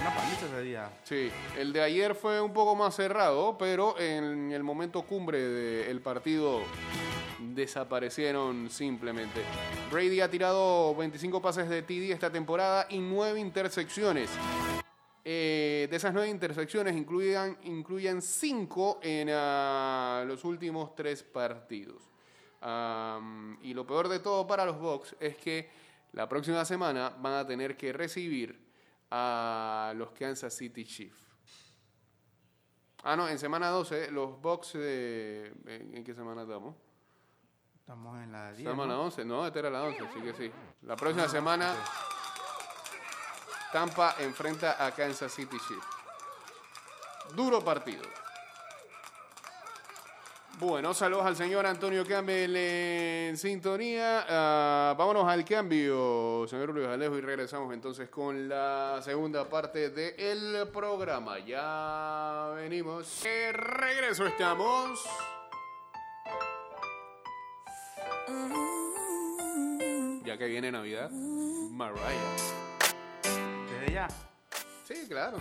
Una 0.05 0.33
ese 0.33 0.63
día. 0.63 0.91
Sí, 1.03 1.31
el 1.57 1.73
de 1.73 1.81
ayer 1.81 2.15
fue 2.15 2.39
un 2.39 2.53
poco 2.53 2.77
más 2.77 2.95
cerrado, 2.95 3.57
pero 3.57 3.99
en 3.99 4.53
el 4.53 4.63
momento 4.63 5.01
cumbre 5.01 5.41
del 5.41 6.03
partido 6.03 6.61
desaparecieron 7.41 8.69
simplemente. 8.69 9.41
Brady 9.91 10.21
ha 10.21 10.31
tirado 10.31 10.95
25 10.95 11.41
pases 11.41 11.71
de 11.71 11.81
TD 11.81 12.13
esta 12.13 12.31
temporada 12.31 12.87
y 12.91 12.99
9 12.99 13.41
intersecciones. 13.41 14.29
Eh, 15.25 15.89
de 15.91 15.97
esas 15.97 16.13
9 16.13 16.29
intersecciones 16.29 16.95
incluyen, 16.95 17.57
incluyen 17.63 18.21
5 18.21 19.01
en 19.03 19.31
ah, 19.33 20.23
los 20.27 20.45
últimos 20.45 20.95
3 20.95 21.23
partidos. 21.23 22.03
Y 23.63 23.73
lo 23.73 23.87
peor 23.87 24.09
de 24.09 24.19
todo 24.19 24.47
para 24.47 24.67
los 24.67 24.79
Bucks 24.79 25.17
es 25.19 25.35
que 25.37 25.71
la 26.13 26.29
próxima 26.29 26.63
semana 26.67 27.09
van 27.09 27.33
a 27.33 27.47
tener 27.47 27.75
que 27.75 27.91
recibir 27.95 28.64
a 29.17 29.93
los 29.95 30.11
Kansas 30.11 30.53
City 30.53 30.85
Chiefs. 30.85 31.31
Ah, 33.05 33.15
no, 33.15 33.29
en 33.29 33.39
semana 33.39 33.69
12, 33.69 34.11
los 34.11 34.41
Bucks 34.41 34.73
de... 34.73 35.53
¿En, 35.67 36.03
qué 36.03 36.15
semana 36.15 36.43
estamos? 36.43 36.75
Estamos 37.79 38.21
en 38.21 38.33
la 38.33 38.53
10. 38.53 38.69
Semana 38.69 38.95
¿no? 38.95 39.03
11, 39.03 39.25
no, 39.25 39.47
esta 39.47 39.59
era 39.61 39.71
la 39.71 39.85
11, 39.85 40.05
así 40.05 40.21
que 40.21 40.35
sí. 40.35 40.51
La 40.83 40.97
próxima 40.97 41.29
semana, 41.29 41.77
Tampa 43.73 44.17
enfrenta 44.19 44.85
a 44.85 44.91
Kansas 44.91 45.33
City 45.33 45.59
Chiefs. 45.69 45.87
Duro 47.37 47.63
partido. 47.63 48.03
Bueno, 50.61 50.95
saludos 50.95 51.27
al 51.27 51.35
señor 51.35 51.67
Antonio 51.67 52.07
Campbell 52.07 52.55
en 52.55 53.37
sintonía. 53.37 54.25
Ah, 54.29 54.95
vámonos 54.97 55.27
al 55.29 55.45
cambio, 55.45 56.47
señor 56.49 56.73
Luis 56.73 56.87
Alejo, 56.87 57.19
y 57.19 57.21
regresamos 57.21 57.75
entonces 57.75 58.09
con 58.09 58.49
la 58.49 59.01
segunda 59.03 59.49
parte 59.49 59.91
del 59.91 60.69
programa. 60.69 61.41
Ya 61.41 62.53
venimos. 62.55 63.23
De 63.25 63.53
regreso 63.53 64.27
estamos. 64.27 65.05
Ya 70.25 70.39
que 70.39 70.47
viene 70.47 70.71
Navidad, 70.71 71.11
Mariah. 71.11 72.15
Desde 73.71 73.93
ya. 73.93 74.09
Sí, 74.87 75.07
claro. 75.09 75.39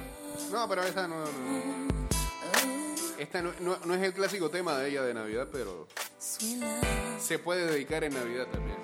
No, 0.52 0.68
pero 0.68 0.84
esta 0.84 1.08
no. 1.08 1.24
no. 1.24 2.13
Esta 3.18 3.42
no, 3.42 3.52
no- 3.60 3.78
no 3.86 3.94
es 3.96 4.02
el 4.02 4.14
clásico 4.14 4.50
tema 4.50 4.78
de 4.78 4.90
ella 4.90 5.04
de 5.04 5.14
Navidad, 5.14 5.48
pero 5.52 5.88
se 7.20 7.40
puede 7.40 7.66
dedicar 7.68 8.04
en 8.04 8.14
Navidad 8.14 8.48
también. 8.52 8.78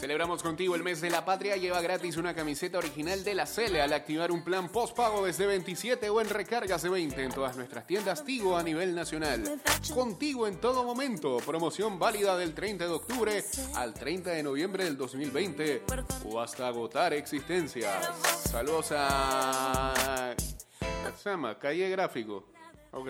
Celebramos 0.00 0.42
contigo 0.42 0.74
el 0.74 0.82
mes 0.82 1.00
de 1.00 1.10
la 1.10 1.24
patria. 1.24 1.56
Lleva 1.56 1.80
gratis 1.82 2.16
una 2.16 2.34
camiseta 2.34 2.78
original 2.78 3.22
de 3.22 3.34
la 3.34 3.44
Cele 3.44 3.82
al 3.82 3.92
activar 3.92 4.32
un 4.32 4.42
plan 4.42 4.70
postpago 4.70 5.26
desde 5.26 5.46
27 5.46 6.08
o 6.08 6.20
en 6.20 6.30
recargas 6.30 6.82
de 6.82 6.88
20 6.88 7.22
en 7.22 7.32
todas 7.32 7.56
nuestras 7.56 7.86
tiendas 7.86 8.24
Tigo 8.24 8.56
a 8.56 8.62
nivel 8.62 8.94
nacional. 8.94 9.60
Contigo 9.92 10.46
en 10.46 10.58
todo 10.58 10.84
momento. 10.84 11.36
Promoción 11.44 11.98
válida 11.98 12.36
del 12.36 12.54
30 12.54 12.84
de 12.84 12.90
octubre 12.90 13.44
al 13.74 13.92
30 13.92 14.30
de 14.30 14.42
noviembre 14.42 14.84
del 14.84 14.96
2020 14.96 15.82
o 16.24 16.40
hasta 16.40 16.66
agotar 16.68 17.12
existencias. 17.12 18.10
Saludos 18.50 18.88
a. 18.92 20.34
¿Cómo 20.78 21.16
se 21.18 21.30
llama? 21.30 21.58
Calle 21.58 21.90
Gráfico. 21.90 22.55
Ok. 22.96 23.08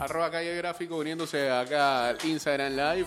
Arroba 0.00 0.30
Calle 0.32 0.56
Gráfico 0.56 0.96
uniéndose 0.96 1.48
acá 1.48 2.08
al 2.08 2.18
Instagram 2.24 2.72
Live. 2.72 3.06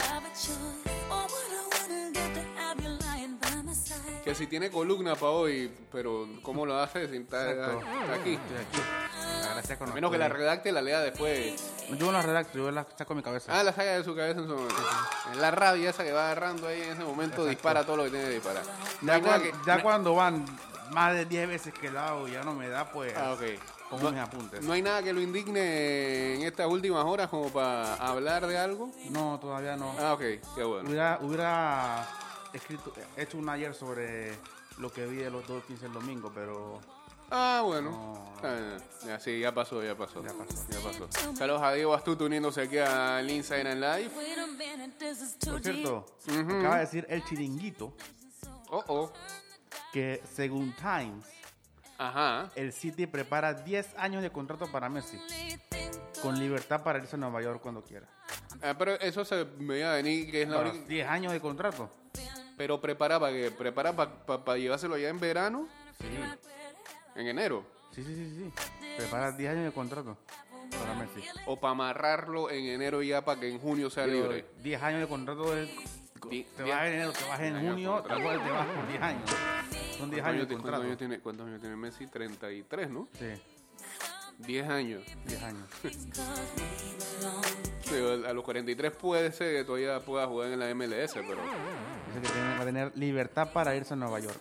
Que 4.24 4.34
si 4.34 4.48
tiene 4.48 4.72
columna 4.72 5.14
para 5.16 5.32
hoy, 5.34 5.72
pero 5.92 6.28
¿cómo 6.42 6.66
lo 6.66 6.80
hace? 6.80 7.08
Si 7.10 7.18
está, 7.18 7.52
aquí. 8.14 8.34
Estoy 8.34 8.58
aquí. 8.58 8.82
La 9.70 9.78
con 9.78 9.90
A 9.90 9.94
menos 9.94 10.12
que 10.12 10.18
la 10.18 10.30
redacte, 10.30 10.72
la 10.72 10.82
lea 10.82 11.00
después. 11.02 11.62
Yo 11.90 12.06
no 12.08 12.12
la 12.14 12.22
redacto, 12.22 12.58
yo 12.58 12.72
la 12.72 12.88
saco 12.98 13.14
en 13.14 13.18
mi 13.18 13.24
cabeza. 13.24 13.58
Ah, 13.58 13.64
la 13.64 13.72
saca 13.72 13.92
de 13.98 14.04
su 14.04 14.16
cabeza 14.16 14.40
en 14.40 14.48
su 14.48 14.56
momento. 14.56 14.76
En 15.34 15.42
la 15.42 15.52
rabia 15.52 15.90
esa 15.90 16.04
que 16.04 16.12
va 16.12 16.26
agarrando 16.26 16.68
ahí 16.68 16.82
en 16.82 16.94
ese 16.94 17.04
momento, 17.04 17.46
dispara 17.46 17.84
todo 17.86 17.98
lo 17.98 18.04
que 18.06 18.12
tiene 18.12 18.26
que 18.26 18.34
disparar. 18.36 18.64
Ya 19.02 19.22
que- 19.78 19.84
cuando 19.84 20.16
van 20.16 20.46
más 20.92 21.14
de 21.14 21.26
10 21.26 21.48
veces 21.48 21.74
que 21.74 21.90
lo 21.92 22.00
hago 22.00 22.28
y 22.28 22.32
ya 22.32 22.44
no 22.44 22.54
me 22.54 22.70
da, 22.70 22.90
pues 22.92 23.14
Ah, 23.18 23.34
ok. 23.34 23.42
Pongo 23.90 24.04
No- 24.04 24.12
mis 24.12 24.22
apuntes. 24.22 24.62
No 24.64 24.74
hay 24.74 24.82
nada 24.82 25.02
que 25.04 25.14
lo 25.14 25.22
indigne 25.22 26.36
en 26.36 26.42
estas 26.44 26.68
últimas 26.68 27.04
horas 27.06 27.30
como 27.30 27.50
para 27.50 27.96
hablar 27.96 28.46
de 28.48 28.58
algo. 28.58 28.92
No, 29.10 29.40
todavía 29.40 29.76
no. 29.76 29.94
Ah, 30.00 30.14
ok, 30.14 30.22
qué 30.56 30.64
bueno. 30.64 30.88
Hubiera, 30.90 31.20
hubiera 31.22 32.08
escrito, 32.54 32.94
hecho 33.18 33.38
un 33.38 33.48
ayer 33.50 33.74
sobre 33.74 34.34
lo 34.80 34.92
que 34.92 35.06
vi 35.06 35.18
de 35.18 35.30
los 35.30 35.48
Dolphins 35.48 35.84
el 35.84 35.94
domingo, 35.94 36.32
pero 36.34 36.80
Ah, 37.32 37.64
bueno. 37.66 37.90
No. 37.90 38.42
Bien. 38.48 38.78
Ya, 39.08 39.20
sí, 39.20 39.40
ya 39.40 39.52
pasó, 39.52 39.84
ya 39.84 39.96
pasó. 39.98 40.22
Ya 40.24 40.32
pasó. 40.32 40.68
Ya 40.70 40.80
pasó. 40.80 41.36
Saludos 41.36 41.62
a 41.64 41.74
Diego 41.74 41.94
Astuto 41.96 42.26
uniéndose 42.26 42.62
aquí 42.62 42.78
al 42.78 43.28
Instagram 43.30 43.80
Live. 43.80 44.12
Wait 44.16 44.38
a 44.38 44.46
minute, 44.46 44.94
this 45.00 45.22
is 45.24 45.36
too 45.40 45.54
por 45.54 45.62
cierto, 45.64 46.06
acaba 46.28 46.76
de 46.76 46.82
decir 46.82 47.06
el 47.10 47.24
chiringuito 47.26 47.94
Oh, 48.70 48.84
oh. 48.88 49.14
que 49.92 50.22
según 50.36 50.76
Times, 50.76 51.26
Ajá. 51.98 52.50
el 52.56 52.74
City 52.74 53.08
prepara 53.08 53.54
10 53.54 53.96
años 53.98 54.22
de 54.22 54.30
contrato 54.32 54.72
para 54.72 54.90
Messi, 54.90 55.20
con 56.22 56.38
libertad 56.40 56.84
para 56.84 57.00
irse 57.00 57.16
a 57.16 57.20
Nueva 57.20 57.42
York 57.42 57.62
cuando 57.62 57.84
quiera. 57.84 58.08
Ah, 58.62 58.76
pero 58.78 58.94
eso 59.00 59.24
se 59.26 59.44
veía 59.60 59.94
venir 59.94 60.30
que 60.32 60.42
es 60.44 60.50
la 60.50 60.58
Para 60.58 60.70
única- 60.72 60.88
10 60.88 61.08
años 61.08 61.34
de 61.34 61.40
contrato. 61.40 61.90
Pero 62.58 62.80
prepara 62.80 63.20
para 63.20 63.34
que 63.34 63.52
prepara 63.52 63.94
para 63.94 64.58
llevárselo 64.58 64.98
ya 64.98 65.10
en 65.10 65.20
verano, 65.20 65.68
Sí, 66.00 66.08
en 67.16 67.28
enero, 67.28 67.66
sí, 67.92 68.04
sí, 68.04 68.16
sí. 68.16 68.36
sí. 68.38 68.54
Prepara 68.98 69.32
10 69.34 69.52
años 69.52 69.66
de 69.66 69.72
contrato 69.72 70.18
para 70.72 70.94
Messi. 70.96 71.28
o 71.46 71.60
para 71.60 71.72
amarrarlo 71.72 72.50
en 72.50 72.66
enero 72.66 73.02
ya 73.02 73.24
para 73.24 73.40
que 73.40 73.50
en 73.50 73.60
junio 73.60 73.90
sea 73.90 74.06
Digo, 74.06 74.24
libre. 74.24 74.46
10 74.62 74.82
años 74.82 75.02
de 75.02 75.08
contrato 75.08 75.56
es... 75.58 75.70
Di- 76.30 76.44
Te 76.58 76.64
vas 76.64 76.86
en 76.88 76.94
enero, 76.94 77.12
te 77.12 77.24
vas 77.26 77.40
en 77.42 77.56
años 77.56 77.62
de 77.64 77.70
junio, 77.72 77.92
contrato. 77.94 78.22
te 78.24 78.52
vas 78.52 78.68
por 78.68 78.88
10 78.88 79.02
años. 79.02 79.30
Son 79.98 80.10
10 80.10 80.22
¿Cuántos 80.22 80.26
años 80.26 80.48
de 80.50 80.56
ti- 80.56 80.62
¿Cuántos 80.62 80.84
años 80.84 80.98
tiene, 80.98 81.20
cuántos 81.20 81.48
años 81.48 81.62
tiene 81.62 81.76
Messi? 81.76 82.08
33, 82.08 82.90
¿no? 82.90 83.08
Sí, 83.18 83.26
10 84.40 84.70
años. 84.70 85.04
10 85.26 85.44
años. 85.44 85.68
A 88.28 88.34
los 88.34 88.44
43 88.44 88.92
puede 88.96 89.32
ser 89.32 89.56
que 89.56 89.64
todavía 89.64 90.00
pueda 90.02 90.26
jugar 90.28 90.52
en 90.52 90.60
la 90.60 90.70
MLS, 90.74 91.14
pero 91.14 91.38
Dice 91.38 92.22
que 92.22 92.28
tiene- 92.30 92.56
va 92.56 92.62
a 92.62 92.66
tener 92.66 92.92
libertad 92.98 93.52
para 93.54 93.76
irse 93.76 93.94
a 93.94 93.98
Nueva 93.98 94.20
York. 94.20 94.38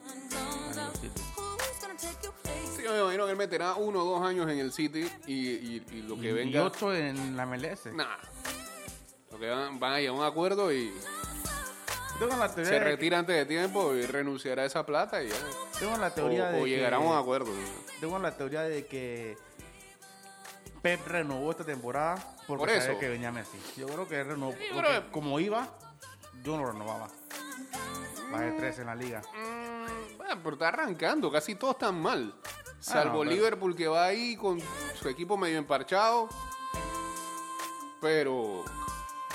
Sí, 2.76 2.82
me 2.88 3.00
imagino 3.00 3.26
que 3.26 3.30
él 3.32 3.37
meterá 3.37 3.75
uno 3.75 4.00
o 4.02 4.04
dos 4.04 4.23
años 4.26 4.50
en 4.50 4.58
el 4.58 4.73
City 4.73 5.06
y, 5.26 5.50
y- 5.50 5.84
y 5.92 6.02
lo 6.02 6.18
que 6.18 6.30
Y- 6.30 6.32
venga... 6.32 6.58
Y 6.58 6.62
8 6.62 6.94
en 6.94 7.37
la 7.37 7.46
MLS. 7.46 7.92
Nah. 7.94 8.06
Lo 9.30 9.38
que 9.38 9.49
van, 9.50 9.78
van 9.78 9.92
a 9.92 9.99
llegar 10.00 10.16
a 10.16 10.18
un 10.18 10.25
acuerdo 10.25 10.73
y 10.73 10.90
Tengo 12.18 12.37
la 12.37 12.49
teoría, 12.49 12.64
se 12.64 12.75
de 12.75 12.78
que- 12.80 12.85
retira 12.85 13.18
antes 13.18 13.37
de 13.37 13.44
tiempo 13.47 13.92
y 13.94 14.06
renunciará 14.06 14.62
a 14.62 14.66
esa 14.66 14.87
plata 14.87 15.23
y 15.23 15.28
ya. 15.28 15.35
tengo 15.78 15.97
la 15.97 16.06
O, 16.09 16.12
teoría 16.12 16.49
de 16.50 16.61
o 16.61 16.64
que- 16.64 16.71
llegará 16.71 16.97
a 16.97 17.00
un 17.00 17.16
acuerdo. 17.16 17.50
Tengo 18.00 18.18
la 18.18 18.37
teoría 18.37 18.62
de 18.62 18.87
que 18.87 19.37
Pep 20.80 21.06
renovó 21.06 21.50
esta 21.50 21.64
temporada 21.64 22.16
porque 22.47 22.61
Por 22.61 22.68
sabía 22.71 22.90
eso. 22.92 22.99
que 23.00 23.09
venía 23.09 23.33
Messi. 23.33 23.59
Yo 23.76 23.87
creo 23.87 24.06
que 24.06 24.23
renovó. 24.23 24.52
Sí, 24.52 24.59
porque 24.73 24.88
pero- 24.90 25.12
como 25.12 25.40
iba, 25.40 25.68
yo 26.42 26.56
no 26.56 26.71
renovaba. 26.71 27.09
Bajé 28.30 28.52
3 28.52 28.78
en 28.80 28.87
la 28.87 28.94
liga. 28.94 29.21
Mm, 29.35 30.16
bueno, 30.18 30.40
pero 30.42 30.52
está 30.54 30.68
arrancando, 30.68 31.30
casi 31.33 31.54
todos 31.56 31.75
están 31.75 32.00
mal. 32.00 32.35
Salvo 32.80 33.21
pero- 33.21 33.30
Liverpool 33.30 33.75
que 33.75 33.88
va 33.88 34.04
ahí 34.04 34.37
con 34.37 34.61
su 34.94 35.09
equipo 35.09 35.37
medio 35.37 35.59
emparchado. 35.59 36.28
Pero 38.00 38.64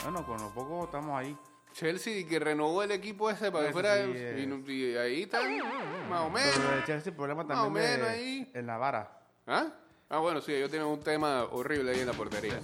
Bueno, 0.03 0.25
con 0.25 0.39
lo 0.39 0.49
poco 0.53 0.85
estamos 0.85 1.17
ahí. 1.19 1.35
Chelsea 1.79 2.27
que 2.27 2.39
renovó 2.39 2.83
el 2.83 2.91
equipo 2.91 3.29
ese 3.29 3.51
para 3.51 3.67
que 3.67 3.71
fuera. 3.73 3.95
sí 4.03 4.11
y, 4.13 4.41
es. 4.41 4.47
no- 4.47 4.69
y 4.69 4.97
ahí 4.97 5.23
están, 5.23 5.57
más 6.09 6.21
o 6.21 6.29
menos. 6.29 6.53
el 6.77 6.83
Chelsea 6.85 7.11
el 7.11 7.15
problema 7.15 7.43
Más 7.45 7.59
o 7.59 7.69
menos 7.69 8.07
de- 8.07 8.13
ahí. 8.13 8.51
en 8.53 8.67
la 8.67 8.77
vara. 8.77 9.09
¿Ah? 9.47 9.67
Ah, 10.09 10.17
bueno, 10.19 10.41
sí, 10.41 10.53
ellos 10.53 10.69
tienen 10.69 10.87
un 10.89 10.99
tema 10.99 11.45
horrible 11.45 11.91
ahí 11.91 11.99
en 12.01 12.07
la 12.07 12.13
portería. 12.13 12.59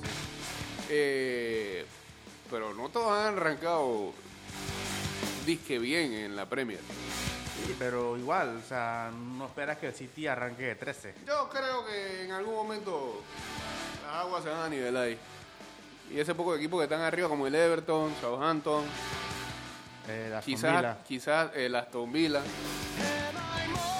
Eh, 0.90 1.86
pero 2.52 2.74
no 2.74 2.90
todos 2.90 3.12
han 3.12 3.38
arrancado 3.38 4.12
disque 5.46 5.80
bien 5.80 6.12
en 6.12 6.36
la 6.36 6.48
Premier. 6.50 6.80
Sí, 6.80 7.76
pero 7.80 8.18
igual, 8.18 8.58
o 8.64 8.68
sea, 8.68 9.12
no 9.16 9.46
esperas 9.46 9.78
que 9.78 9.88
el 9.88 9.94
City 9.94 10.28
arranque 10.28 10.64
de 10.64 10.76
13. 10.76 11.14
Yo 11.26 11.48
creo 11.50 11.86
que 11.86 12.26
en 12.26 12.32
algún 12.32 12.54
momento 12.56 13.24
las 14.06 14.16
aguas 14.26 14.44
se 14.44 14.50
van 14.50 14.60
a 14.64 14.70
nivelar 14.70 15.04
ahí. 15.06 15.18
Y 16.12 16.20
ese 16.20 16.34
poco 16.36 16.52
de 16.54 16.60
equipos 16.60 16.80
que 16.80 16.84
están 16.86 17.02
arriba, 17.02 17.28
como 17.28 17.48
el 17.48 17.56
Everton, 17.56 18.14
Southampton, 18.22 18.84
Eh, 20.08 20.28
la 20.32 20.40
quizás, 20.42 20.98
quizás 21.08 21.50
el 21.56 21.76
Aston 21.76 22.12
Villa, 22.12 22.42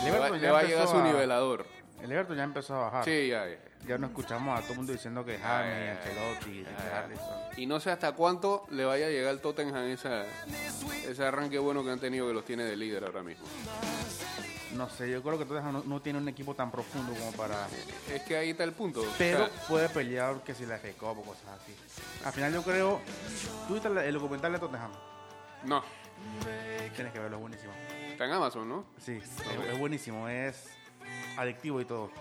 le 0.04 0.12
va, 0.12 0.30
le 0.30 0.48
a 0.48 0.64
llegar 0.64 0.88
su 0.88 0.98
a- 0.98 1.04
nivelador. 1.04 1.66
El 2.06 2.12
Everton 2.12 2.38
ya 2.38 2.44
empezó 2.44 2.76
a 2.76 2.80
bajar. 2.82 3.04
Sí, 3.06 3.30
ya, 3.30 3.48
ya. 3.48 3.58
Ya 3.88 3.98
no 3.98 4.08
escuchamos 4.08 4.58
a 4.58 4.62
todo 4.62 4.74
el 4.74 4.78
mundo 4.78 4.94
diciendo 4.94 5.26
que 5.26 5.40
James, 5.40 5.86
ya. 5.86 5.92
Ancelotti, 5.92 6.64
que 6.64 6.64
ya. 6.64 7.04
Alisson. 7.04 7.36
Y 7.58 7.66
no 7.66 7.80
sé 7.80 7.90
hasta 7.90 8.12
cuánto 8.12 8.68
le 8.70 8.86
vaya 8.86 9.08
a 9.08 9.10
llegar 9.10 9.32
al 9.32 9.40
Tottenham 9.40 9.88
esa, 9.88 10.24
ese 11.08 11.26
arranque 11.26 11.58
bueno 11.58 11.84
que 11.84 11.90
han 11.90 12.00
tenido 12.00 12.28
que 12.28 12.34
los 12.34 12.46
tiene 12.46 12.64
de 12.64 12.76
líder 12.76 13.06
ahora 13.06 13.24
mismo. 13.24 13.46
No 14.76 14.88
sé, 14.88 15.10
yo 15.10 15.24
creo 15.24 15.40
que 15.40 15.46
Tottenham 15.46 15.74
no, 15.74 15.84
no 15.84 16.02
tiene 16.02 16.20
un 16.20 16.28
equipo 16.28 16.54
tan 16.54 16.70
profundo 16.70 17.12
como 17.14 17.32
para... 17.32 17.68
Es 18.14 18.22
que 18.22 18.38
ahí 18.38 18.52
está 18.52 18.64
el 18.66 18.74
punto. 18.74 19.02
O 19.02 19.08
Pero 19.18 19.48
sea, 19.48 19.68
puede 19.68 19.90
pelear 19.90 20.44
que 20.44 20.54
si 20.54 20.68
la 20.68 20.78
Cup 20.78 21.18
o 21.18 21.24
cosas 21.24 21.48
así. 21.60 21.74
Al 22.24 22.34
final 22.34 22.54
yo 22.54 22.62
creo... 22.62 23.02
¿Tú 23.68 23.74
viste 23.74 23.88
el, 23.88 24.14
documental 24.14 24.54
de 24.54 24.60
Tottenham? 24.60 24.92
no, 25.64 25.84
Tienes 26.96 27.12
que 27.12 27.20
verlo, 27.20 27.38
es 27.38 27.42
buenísimo. 27.42 27.74
está 28.12 28.26
en 28.26 28.32
Amazon, 28.32 28.70
¿no? 28.70 28.86
Sí, 29.00 29.14
es, 29.14 29.70
es 29.72 29.80
buenísimo, 29.80 30.30
es 30.30 30.70
adictivo 31.38 31.82
y 31.82 31.86
todo. 31.86 32.12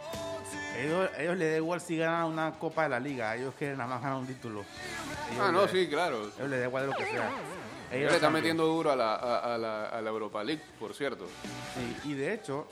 Ellos, 0.78 1.08
ellos 1.18 1.36
les 1.36 1.50
da 1.52 1.56
igual 1.58 1.80
si 1.80 1.96
ganan 1.96 2.24
una 2.26 2.52
copa 2.52 2.82
de 2.84 2.88
la 2.88 3.00
liga, 3.00 3.34
ellos 3.36 3.54
quieren 3.56 3.78
nada 3.78 3.90
más 3.90 4.02
ganar 4.02 4.18
un 4.18 4.26
título. 4.26 4.60
Ellos 5.30 5.40
Ah, 5.42 5.52
no, 5.52 5.62
les- 5.62 5.70
sí, 5.70 5.88
claro. 5.88 6.22
Ellos 6.36 6.50
les 6.50 6.60
da 6.60 6.66
igual 6.66 6.82
de 6.86 6.90
lo 6.92 6.96
que 6.96 7.04
sea. 7.06 7.30
Ellos 7.90 7.90
le 7.90 8.04
está 8.06 8.10
Champions. 8.12 8.32
metiendo 8.32 8.66
duro 8.66 8.90
a 8.90 8.96
la, 8.96 9.14
a, 9.14 9.54
a 9.54 9.58
la, 9.58 9.84
a 9.86 10.00
la 10.00 10.10
Europa 10.10 10.42
League, 10.42 10.62
por 10.80 10.94
cierto. 10.94 11.28
Sí, 12.02 12.10
y 12.10 12.14
de 12.14 12.34
hecho, 12.34 12.66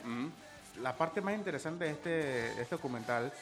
la 0.80 0.96
parte 0.96 1.20
más 1.20 1.34
interesante 1.34 1.84
de 1.84 1.90
este, 1.92 2.10
de 2.10 2.62
este 2.62 2.74
documental, 2.74 3.32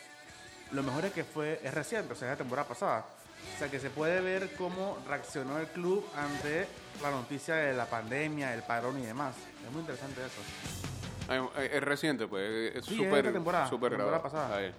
lo 0.73 0.83
mejor 0.83 1.07
es 1.07 1.13
que 1.13 1.25
fue, 1.25 1.59
es 1.65 1.73
reciente, 1.73 2.13
o 2.13 2.17
sea, 2.17 2.29
es 2.33 2.39
de 2.39 2.45
temporada 2.45 2.69
pasada. 2.69 3.07
O 3.57 3.59
sea, 3.59 3.71
que 3.71 3.81
se 3.81 3.89
puede 3.89 4.21
ver 4.21 4.55
cómo 4.59 4.99
reaccionó 5.09 5.59
el 5.59 5.67
club 5.69 6.05
ante 6.15 6.67
la 7.03 7.11
noticia 7.11 7.55
de 7.55 7.73
la 7.73 7.87
pandemia, 7.87 8.53
el 8.53 8.63
parón 8.63 8.99
y 9.03 9.07
demás. 9.07 9.35
Es 9.67 9.73
muy 9.73 9.81
interesante 9.81 10.21
eso. 10.21 10.90
Ah, 11.31 11.49
Es, 11.59 11.73
es 11.73 11.83
reciente, 11.83 12.27
pues. 12.27 12.75
Es 12.77 12.85
Sí, 12.85 12.93
es 12.93 12.97
súper 12.99 13.19
esta 13.21 13.33
temporada, 13.33 13.69
súper 13.69 13.91
temporada 13.93 14.23
pasada. 14.23 14.57
Ahí. 14.57 14.73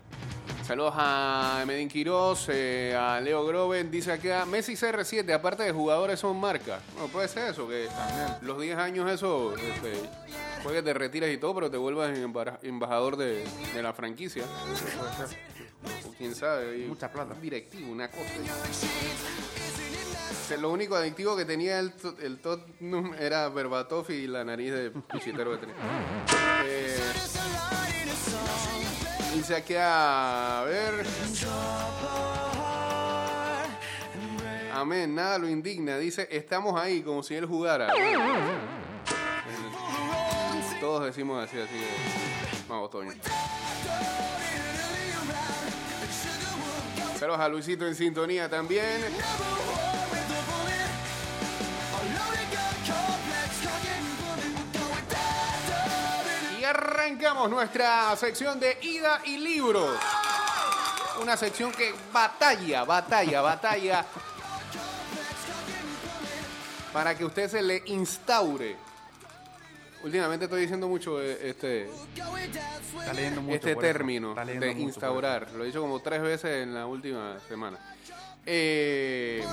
Saludos 0.63 0.93
a 0.95 1.63
Medin 1.65 1.89
Quiroz, 1.89 2.47
eh, 2.49 2.95
a 2.95 3.19
Leo 3.19 3.45
Groven. 3.45 3.89
Dice 3.89 4.11
acá, 4.11 4.45
Messi 4.45 4.73
CR7, 4.73 5.33
aparte 5.33 5.63
de 5.63 5.71
jugadores, 5.71 6.19
son 6.19 6.39
marcas. 6.39 6.81
No, 6.97 7.07
puede 7.07 7.27
ser 7.27 7.49
eso, 7.49 7.67
que 7.67 7.87
los 8.41 8.61
10 8.61 8.77
años 8.77 9.09
eso, 9.09 9.53
este, 9.55 9.93
puede 10.63 10.77
que 10.77 10.83
te 10.83 10.93
retires 10.93 11.33
y 11.33 11.37
todo, 11.37 11.55
pero 11.55 11.71
te 11.71 11.77
vuelvas 11.77 12.11
embajador 12.61 13.17
de, 13.17 13.43
de 13.73 13.81
la 13.81 13.91
franquicia. 13.93 14.43
Puede 14.99 15.27
ser. 15.27 15.39
O 16.07 16.11
quién 16.13 16.35
sabe. 16.35 16.85
Mucha 16.87 17.11
plata. 17.11 17.33
un 17.33 17.41
directivo, 17.41 17.91
una 17.91 18.07
cosa. 18.09 18.21
O 20.31 20.47
sea, 20.47 20.57
lo 20.57 20.69
único 20.71 20.95
adictivo 20.95 21.35
que 21.35 21.45
tenía 21.45 21.79
el, 21.79 21.91
el 22.21 22.39
Tottenham 22.39 23.13
era 23.19 23.49
Berbatov 23.49 24.09
y 24.11 24.27
la 24.27 24.43
nariz 24.43 24.71
de 24.71 24.91
pichitero 24.91 25.51
que 25.51 25.57
tenía. 25.57 25.75
Eh, 26.63 27.13
dice 29.36 29.56
aquí 29.56 29.76
a 29.78 30.63
ver. 30.67 31.06
Amén, 34.74 35.13
nada 35.13 35.38
lo 35.38 35.47
indigna. 35.47 35.97
Dice, 35.97 36.28
estamos 36.32 36.80
ahí 36.80 37.02
como 37.02 37.24
si 37.24 37.36
él 37.36 37.45
jugara. 37.45 37.91
Todos 40.80 41.06
decimos 41.06 41.43
así, 41.43 41.60
así. 41.60 41.76
Vamos, 42.67 42.89
Toño. 42.89 43.12
Saludos 47.19 47.39
a 47.39 47.47
Luisito 47.50 47.86
en 47.86 47.93
sintonía 47.93 48.50
también. 48.50 49.02
Arrancamos 56.71 57.49
nuestra 57.49 58.15
sección 58.15 58.60
de 58.60 58.77
ida 58.81 59.21
y 59.25 59.38
libros. 59.38 59.97
Una 61.21 61.38
sección 61.38 61.71
que 61.71 61.93
batalla, 62.12 62.84
batalla, 62.84 63.41
batalla. 63.41 64.05
Para 66.93 67.15
que 67.17 67.23
usted 67.25 67.49
se 67.49 67.62
le 67.62 67.84
instaure. 67.86 68.75
Últimamente 70.03 70.45
estoy 70.45 70.62
diciendo 70.62 70.88
mucho 70.88 71.21
eh, 71.21 71.49
este, 71.49 71.88
Está 72.99 73.13
leyendo 73.13 73.41
mucho. 73.41 73.55
este 73.55 73.75
por 73.75 73.86
eso. 73.86 73.93
término 73.93 74.29
Está 74.31 74.45
leyendo 74.45 74.65
de 74.65 74.73
mucho 74.73 74.86
instaurar. 74.88 75.51
Lo 75.51 75.63
he 75.63 75.67
dicho 75.67 75.79
como 75.81 75.99
tres 75.99 76.21
veces 76.21 76.63
en 76.63 76.73
la 76.73 76.88
última 76.88 77.38
semana. 77.47 77.77
Eh, 78.45 79.45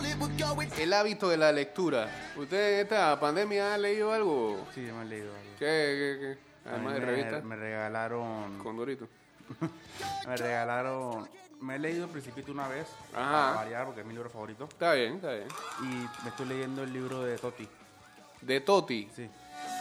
el 0.79 0.93
hábito 0.95 1.29
de 1.29 1.37
la 1.37 1.53
lectura. 1.53 2.33
¿Usted 2.37 2.75
en 2.75 2.81
esta 2.81 3.21
pandemia 3.21 3.75
ha 3.75 3.79
leído 3.79 4.11
algo? 4.13 4.67
Sí, 4.75 4.81
me 4.81 5.03
he 5.03 5.05
leído 5.05 5.29
algo. 5.35 5.51
¿Qué? 5.59 5.67
qué- 5.67 6.19
qué? 6.21 6.48
Además 6.71 6.95
de 6.95 7.01
me, 7.01 7.07
revistas. 7.07 7.45
me 7.45 7.57
regalaron. 7.57 8.59
Con 8.59 8.77
Dorito. 8.77 9.09
Me 10.27 10.37
regalaron. 10.37 11.29
Me 11.61 11.77
he 11.77 11.79
leído 11.79 12.07
Principito 12.09 12.53
una 12.53 12.69
vez. 12.69 12.87
Ajá. 13.15 13.31
Para 13.31 13.53
variar, 13.55 13.85
porque 13.87 14.03
es 14.03 14.07
mi 14.07 14.13
libro 14.13 14.29
favorito. 14.31 14.65
Está 14.65 14.93
bien, 14.93 15.15
está 15.15 15.33
bien. 15.33 15.49
Y 15.83 16.23
me 16.23 16.29
estoy 16.29 16.47
leyendo 16.47 16.83
el 16.83 16.93
libro 16.93 17.23
de 17.23 17.39
Toti. 17.39 17.67
De 18.43 18.61
Toti. 18.61 19.09
Sí. 19.15 19.29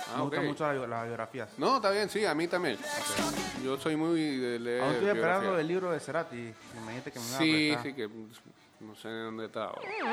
Ah, 0.09 0.17
me 0.17 0.21
gustan 0.23 0.45
mucho 0.45 0.87
las, 0.87 1.05
biografías. 1.05 1.49
No, 1.57 1.75
está 1.75 1.91
bien, 1.91 2.09
sí, 2.09 2.25
a 2.25 2.33
mí 2.33 2.47
también. 2.47 2.79
Yo 3.63 3.77
soy 3.77 3.95
muy 3.95 4.37
de 4.37 4.59
leer. 4.59 4.83
Aún 4.83 4.93
estoy 4.93 5.09
esperando 5.09 5.59
el 5.59 5.67
libro 5.67 5.91
de 5.91 5.99
Cerati. 5.99 6.53
Que 6.73 6.79
me 6.85 6.93
dijiste 6.93 7.11
que 7.11 7.19
me 7.19 7.25
Sí, 7.25 7.75
sí, 7.83 7.93
que 7.93 8.09
no 8.79 8.95
sé 8.95 9.09
dónde 9.09 9.45
está. 9.45 9.71
El 9.99 10.07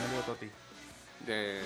libro 0.00 0.16
de 0.16 0.22
Toti. 0.26 0.50
De- 1.26 1.60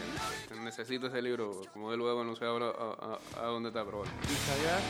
necesito 0.62 1.07
ese 1.09 1.21
libro, 1.23 1.62
como 1.73 1.90
de 1.90 1.97
luego 1.97 2.23
no 2.25 2.37
sé 2.37 2.44
ahora 2.44 2.66
a, 2.68 3.18
a- 3.38 3.42
a 3.42 3.47
dónde 3.47 3.68
está, 3.71 3.85
pero 3.85 3.99
bueno. 3.99 4.12
Y 4.25 4.27
sabías, 4.35 4.83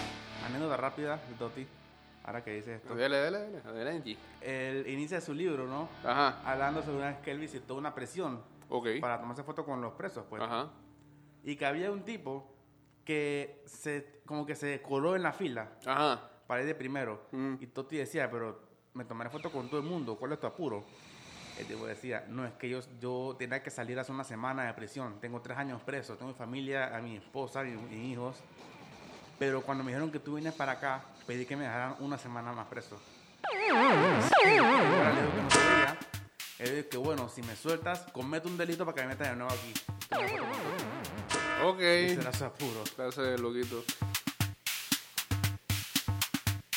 anécdota 0.47 0.77
rápida 0.77 1.17
de 1.29 1.35
Toti. 1.39 1.67
Ahora 2.25 2.45
que 2.45 2.51
dices 2.57 2.83
esto. 2.83 2.95
Dale, 2.95 3.17
dale, 3.19 3.39
dale, 3.41 3.59
adelante. 3.65 4.17
Él 4.43 4.85
inicia 4.87 5.19
su 5.21 5.33
libro, 5.33 5.67
¿no? 5.67 5.89
Ajá, 6.05 6.43
Hablando 6.45 6.83
sobre 6.83 6.99
una 6.99 7.07
vez 7.09 7.19
que 7.21 7.31
él 7.31 7.39
visitó 7.39 7.75
una 7.75 7.95
prisión 7.95 8.43
ok. 8.69 8.87
para 9.01 9.19
tomarse 9.19 9.43
foto 9.43 9.65
con 9.65 9.81
los 9.81 9.95
presos, 9.95 10.27
pues. 10.29 10.43
Ajá. 10.43 10.69
Y 11.43 11.57
que 11.57 11.65
había 11.65 11.91
un 11.91 12.03
tipo 12.03 12.55
que 13.05 13.63
se, 13.65 14.21
como 14.27 14.45
que 14.45 14.55
se 14.55 14.83
coló 14.83 15.17
en 15.17 15.23
la 15.23 15.33
fila 15.33 15.71
Ajá. 15.87 16.29
para 16.47 16.61
ir 16.61 16.67
de 16.67 16.75
primero. 16.75 17.23
Mm. 17.33 17.55
Y 17.61 17.67
Toti 17.69 17.97
decía, 17.97 18.31
pero 18.31 18.61
me 18.93 19.07
tomaré 19.07 19.31
foto 19.31 19.51
con 19.51 19.71
todo 19.71 19.81
el 19.81 19.87
mundo, 19.87 20.17
¿cuál 20.17 20.33
es 20.33 20.41
tu 20.41 20.47
apuro? 20.47 20.85
El 21.59 21.67
tipo 21.67 21.87
decía, 21.87 22.25
no, 22.29 22.47
es 22.47 22.53
que 22.55 22.69
yo, 22.69 22.81
yo 23.01 23.35
tenía 23.39 23.63
que 23.63 23.71
salir 23.71 23.99
hace 23.99 24.13
una 24.13 24.25
semana 24.25 24.65
de 24.65 24.75
prisión, 24.75 25.19
tengo 25.21 25.41
tres 25.41 25.59
años 25.59 25.83
preso, 25.83 26.15
tengo 26.15 26.31
mi 26.31 26.39
familia, 26.39 26.97
a 26.97 27.01
mi 27.01 27.17
esposa, 27.17 27.63
mi, 27.63 27.73
mis 27.73 28.13
hijos. 28.13 28.37
Pero 29.39 29.63
cuando 29.63 29.83
me 29.83 29.91
dijeron 29.91 30.11
que 30.11 30.21
tú 30.21 30.35
vienes 30.35 30.55
para 30.55 30.73
acá, 30.73 31.03
pedí 31.27 31.47
que 31.47 31.57
me 31.57 31.65
dejaran 31.65 31.97
una 32.01 32.17
semana 32.19 32.53
más 32.53 32.67
preso. 32.67 33.01
Él 36.59 36.89
que 36.89 36.97
bueno, 36.97 37.29
si 37.29 37.43
me 37.43 37.55
sueltas, 37.55 38.07
comete 38.13 38.49
un 38.49 38.57
delito 38.57 38.85
para 38.85 38.95
que 38.97 39.03
me 39.03 39.09
metas 39.09 39.31
de 39.31 39.37
nuevo 39.37 39.53
aquí. 39.53 39.75
Ok. 41.65 41.81
Y 41.81 42.15
será 42.17 42.33
su 42.33 42.45
apuro. 42.45 42.83
De 43.17 43.39
loquito. 43.39 43.85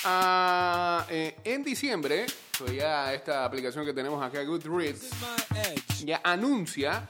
Ah, 0.03 1.05
eh, 1.09 1.35
en 1.43 1.63
diciembre, 1.63 2.25
pues 2.57 2.73
ya 2.73 3.13
esta 3.13 3.45
aplicación 3.45 3.85
que 3.85 3.93
tenemos 3.93 4.23
acá, 4.23 4.41
Goodreads, 4.43 5.09
ya 6.03 6.21
anuncia 6.23 7.09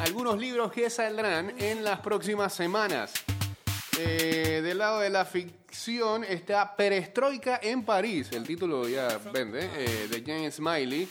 algunos 0.00 0.38
libros 0.38 0.70
que 0.70 0.90
saldrán 0.90 1.54
en 1.58 1.82
las 1.82 2.00
próximas 2.00 2.52
semanas. 2.54 3.12
Eh, 3.98 4.60
del 4.62 4.76
lado 4.76 5.00
de 5.00 5.08
la 5.08 5.24
ficción 5.24 6.22
está 6.24 6.76
Perestroika 6.76 7.58
en 7.62 7.82
París. 7.84 8.28
El 8.32 8.46
título 8.46 8.86
ya 8.86 9.18
vende. 9.32 9.70
eh, 9.74 10.08
de 10.10 10.22
James 10.26 10.56
Smiley. 10.56 11.08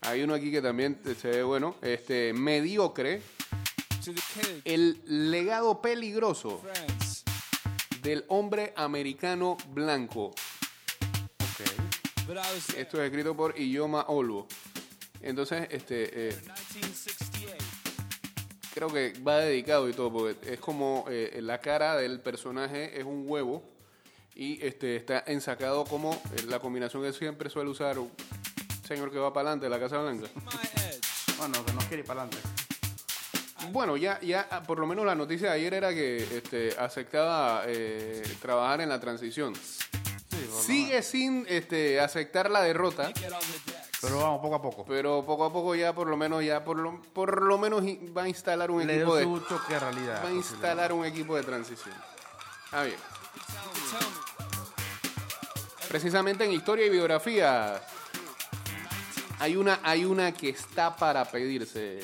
Hay 0.00 0.22
uno 0.22 0.34
aquí 0.34 0.50
que 0.50 0.60
también 0.60 0.98
se 1.20 1.28
ve 1.28 1.42
bueno. 1.44 1.76
Este, 1.82 2.32
mediocre. 2.32 3.22
El 4.64 5.02
legado 5.30 5.82
peligroso 5.82 6.62
del 8.02 8.24
hombre 8.28 8.72
americano 8.76 9.56
blanco. 9.68 10.32
Esto 12.76 13.02
es 13.02 13.06
escrito 13.06 13.36
por 13.36 13.58
Iyoma 13.58 14.02
Olvo. 14.08 14.46
Entonces, 15.20 15.66
este, 15.70 16.28
eh, 16.28 16.36
1968. 16.74 17.56
creo 18.72 18.88
que 18.88 19.12
va 19.20 19.38
dedicado 19.38 19.88
y 19.88 19.92
todo, 19.92 20.12
porque 20.12 20.54
es 20.54 20.60
como 20.60 21.04
eh, 21.10 21.38
la 21.42 21.60
cara 21.60 21.96
del 21.96 22.20
personaje 22.20 22.98
es 22.98 23.04
un 23.04 23.24
huevo 23.26 23.62
y 24.34 24.64
este 24.64 24.96
está 24.96 25.24
ensacado 25.26 25.84
como 25.84 26.14
eh, 26.14 26.44
la 26.48 26.60
combinación 26.60 27.02
que 27.02 27.12
siempre 27.12 27.50
suele 27.50 27.68
usar 27.68 27.98
un 27.98 28.10
señor 28.86 29.10
que 29.12 29.18
va 29.18 29.32
para 29.32 29.50
adelante 29.50 29.66
de 29.66 29.70
la 29.70 29.80
Casa 29.80 29.98
Blanca. 29.98 30.28
Bueno, 31.36 31.64
que 31.64 31.72
no 31.72 31.78
quiere 31.80 31.98
ir 31.98 32.04
para 32.04 32.22
adelante. 32.22 32.59
Bueno, 33.68 33.96
ya, 33.96 34.18
ya 34.20 34.48
ah, 34.50 34.62
por 34.62 34.78
lo 34.78 34.86
menos 34.86 35.04
la 35.04 35.14
noticia 35.14 35.48
de 35.50 35.54
ayer 35.54 35.74
era 35.74 35.90
que 35.90 36.16
este, 36.38 36.74
aceptaba 36.78 37.62
eh, 37.66 38.22
trabajar 38.40 38.80
en 38.80 38.88
la 38.88 38.98
transición. 38.98 39.54
Sí, 39.54 40.48
Sigue 40.66 41.02
sin 41.02 41.44
este, 41.48 42.00
aceptar 42.00 42.50
la 42.50 42.62
derrota. 42.62 43.12
Pero 44.00 44.16
vamos 44.18 44.40
poco 44.40 44.54
a 44.54 44.62
poco. 44.62 44.84
pero 44.86 45.22
poco 45.26 45.44
a 45.44 45.52
poco 45.52 45.74
ya 45.74 45.94
por 45.94 46.08
lo 46.08 46.16
menos 46.16 46.42
ya 46.42 46.64
por 46.64 46.78
lo, 46.78 47.02
por 47.12 47.42
lo 47.42 47.58
menos 47.58 47.82
va 48.16 48.22
a 48.22 48.28
instalar 48.28 48.70
un 48.70 48.86
Le 48.86 48.96
equipo 48.96 49.14
de 49.14 49.24
choque 49.24 49.78
realidad. 49.78 50.24
va 50.24 50.28
a 50.28 50.32
instalar 50.32 50.92
un 50.92 51.04
equipo 51.04 51.36
de 51.36 51.42
transición. 51.42 51.94
Ah, 52.72 52.84
bien. 52.84 52.96
Precisamente 55.88 56.44
en 56.44 56.52
historia 56.52 56.86
y 56.86 56.90
biografía 56.90 57.80
hay 59.38 59.56
una, 59.56 59.80
hay 59.82 60.04
una 60.04 60.32
que 60.32 60.50
está 60.50 60.96
para 60.96 61.24
pedirse. 61.24 62.00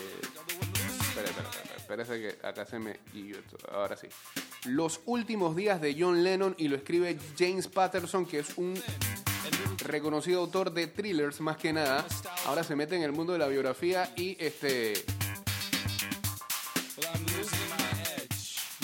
Espérese 1.98 2.36
que 2.40 2.46
acá 2.46 2.66
se 2.66 2.78
me. 2.78 2.98
ahora 3.72 3.96
sí. 3.96 4.06
Los 4.66 5.00
últimos 5.06 5.56
días 5.56 5.80
de 5.80 5.96
John 5.98 6.22
Lennon 6.22 6.54
y 6.58 6.68
lo 6.68 6.76
escribe 6.76 7.16
James 7.38 7.68
Patterson, 7.68 8.26
que 8.26 8.40
es 8.40 8.58
un 8.58 8.74
reconocido 9.78 10.40
autor 10.40 10.72
de 10.74 10.88
thrillers 10.88 11.40
más 11.40 11.56
que 11.56 11.72
nada. 11.72 12.04
Ahora 12.44 12.64
se 12.64 12.76
mete 12.76 12.96
en 12.96 13.02
el 13.02 13.12
mundo 13.12 13.32
de 13.32 13.38
la 13.38 13.48
biografía 13.48 14.12
y 14.14 14.36
este 14.38 14.92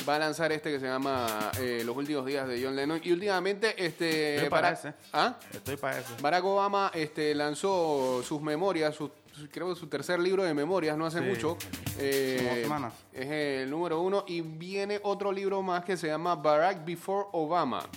va 0.08 0.16
a 0.16 0.18
lanzar 0.18 0.50
este 0.50 0.72
que 0.72 0.80
se 0.80 0.86
llama 0.86 1.52
eh, 1.60 1.82
Los 1.84 1.96
últimos 1.96 2.24
días 2.26 2.48
de 2.48 2.60
John 2.64 2.74
Lennon. 2.74 3.00
Y 3.04 3.12
últimamente 3.12 3.74
este 3.84 4.36
Estoy 4.36 4.48
para 4.50 4.70
Barack- 4.72 4.78
ese. 4.78 4.94
¿Ah? 5.12 5.38
Estoy 5.52 5.76
para 5.76 5.98
eso. 6.00 6.14
Barack 6.20 6.44
Obama 6.44 6.90
este, 6.94 7.34
lanzó 7.34 8.22
sus 8.26 8.40
memorias, 8.40 8.94
su- 8.96 9.06
su- 9.08 9.12
creo 9.50 9.72
que 9.72 9.78
su 9.80 9.86
tercer 9.86 10.18
libro 10.20 10.42
de 10.44 10.54
memorias, 10.54 10.96
no 10.96 11.06
hace 11.06 11.18
Sí. 11.18 11.24
mucho. 11.24 11.56
Eh, 11.98 12.66
es 13.12 13.26
el 13.30 13.70
número 13.70 14.00
uno. 14.00 14.24
Y 14.26 14.40
viene 14.40 15.00
otro 15.02 15.30
libro 15.32 15.62
más 15.62 15.84
que 15.84 15.96
se 15.96 16.06
llama 16.08 16.34
Barack 16.34 16.84
Before 16.84 17.28
Obama. 17.32 17.88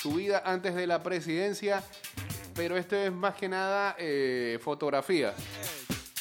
Su 0.00 0.12
vida 0.14 0.42
antes 0.44 0.74
de 0.74 0.86
la 0.86 1.02
presidencia. 1.02 1.82
Pero 2.54 2.76
esto 2.76 2.96
es 2.96 3.12
más 3.12 3.34
que 3.34 3.48
nada 3.48 3.96
eh, 3.98 4.58
fotografía. 4.62 5.34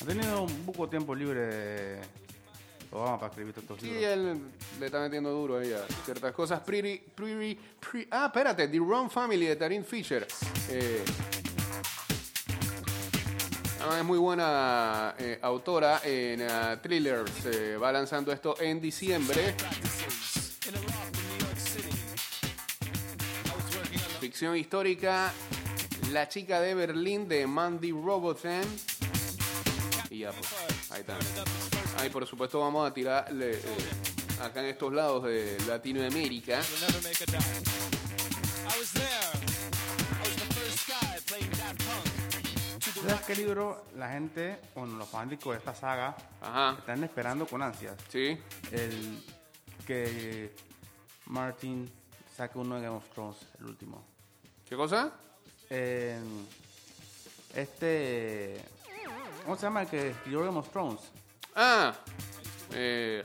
Ha 0.01 0.05
tenido 0.05 0.43
un 0.43 0.65
poco 0.65 0.83
de 0.85 0.89
tiempo 0.89 1.15
libre 1.15 1.39
de 1.39 2.01
Obama 2.91 3.17
para 3.17 3.29
escribir 3.31 3.53
estos 3.57 3.79
Sí, 3.79 3.85
libros. 3.87 4.03
él 4.03 4.39
le 4.79 4.85
está 4.85 4.99
metiendo 4.99 5.31
duro 5.31 5.59
a 5.59 5.63
ciertas 6.03 6.33
cosas. 6.33 6.59
Pretty, 6.59 6.97
pretty, 7.15 7.57
pretty- 7.79 8.07
ah, 8.11 8.25
espérate, 8.27 8.67
The 8.67 8.79
Wrong 8.79 9.09
Family 9.09 9.45
de 9.45 9.55
Taryn 9.55 9.85
Fisher. 9.85 10.27
Eh, 10.69 11.03
es 13.93 14.03
muy 14.03 14.17
buena 14.17 15.15
eh, 15.19 15.37
autora 15.41 16.01
en 16.03 16.41
ah, 16.41 16.79
thrillers. 16.81 17.31
Va 17.81 17.91
lanzando 17.91 18.31
esto 18.31 18.55
en 18.59 18.81
diciembre. 18.81 19.55
Ficción 24.19 24.57
histórica. 24.57 25.31
La 26.11 26.27
chica 26.27 26.61
de 26.61 26.73
Berlín 26.73 27.27
de 27.27 27.45
Mandy 27.45 27.91
Robotham. 27.91 28.63
Y 30.09 30.19
ya, 30.19 30.31
pues, 30.31 30.91
ahí 30.91 31.01
está. 31.01 31.17
Ahí, 31.97 32.09
por 32.09 32.25
supuesto, 32.25 32.59
vamos 32.59 32.89
a 32.89 32.93
tirarle 32.93 33.51
eh, 33.51 33.61
acá 34.41 34.61
en 34.61 34.67
estos 34.67 34.93
lados 34.93 35.23
de 35.23 35.57
Latinoamérica. 35.67 36.61
¿Sabes 43.05 43.21
qué 43.27 43.35
libro 43.35 43.85
la 43.95 44.09
gente, 44.09 44.59
bueno, 44.73 44.97
los 44.97 45.07
fanáticos 45.07 45.53
de 45.53 45.59
esta 45.59 45.75
saga, 45.75 46.15
Ajá, 46.41 46.75
están 46.79 47.03
esperando 47.03 47.45
con 47.45 47.61
ansias? 47.61 47.95
sí. 48.09 48.37
El 48.71 49.23
que 49.85 50.55
Martin 51.27 51.87
saque 52.35 52.57
uno 52.57 52.75
de 52.75 52.81
Game 52.81 52.95
of 52.97 53.07
Thrones, 53.13 53.37
el 53.59 53.65
último. 53.65 54.03
¿Qué 54.67 54.75
cosa? 54.75 55.11
Eh, 55.69 56.19
este. 57.53 58.63
¿Cómo 59.43 59.55
se 59.55 59.61
llama 59.63 59.83
el 59.83 59.87
que 59.87 60.09
escribió 60.09 60.43
Game 60.43 60.57
of 60.57 60.69
Thrones? 60.69 61.01
Ah, 61.55 61.93
eh, 62.73 63.23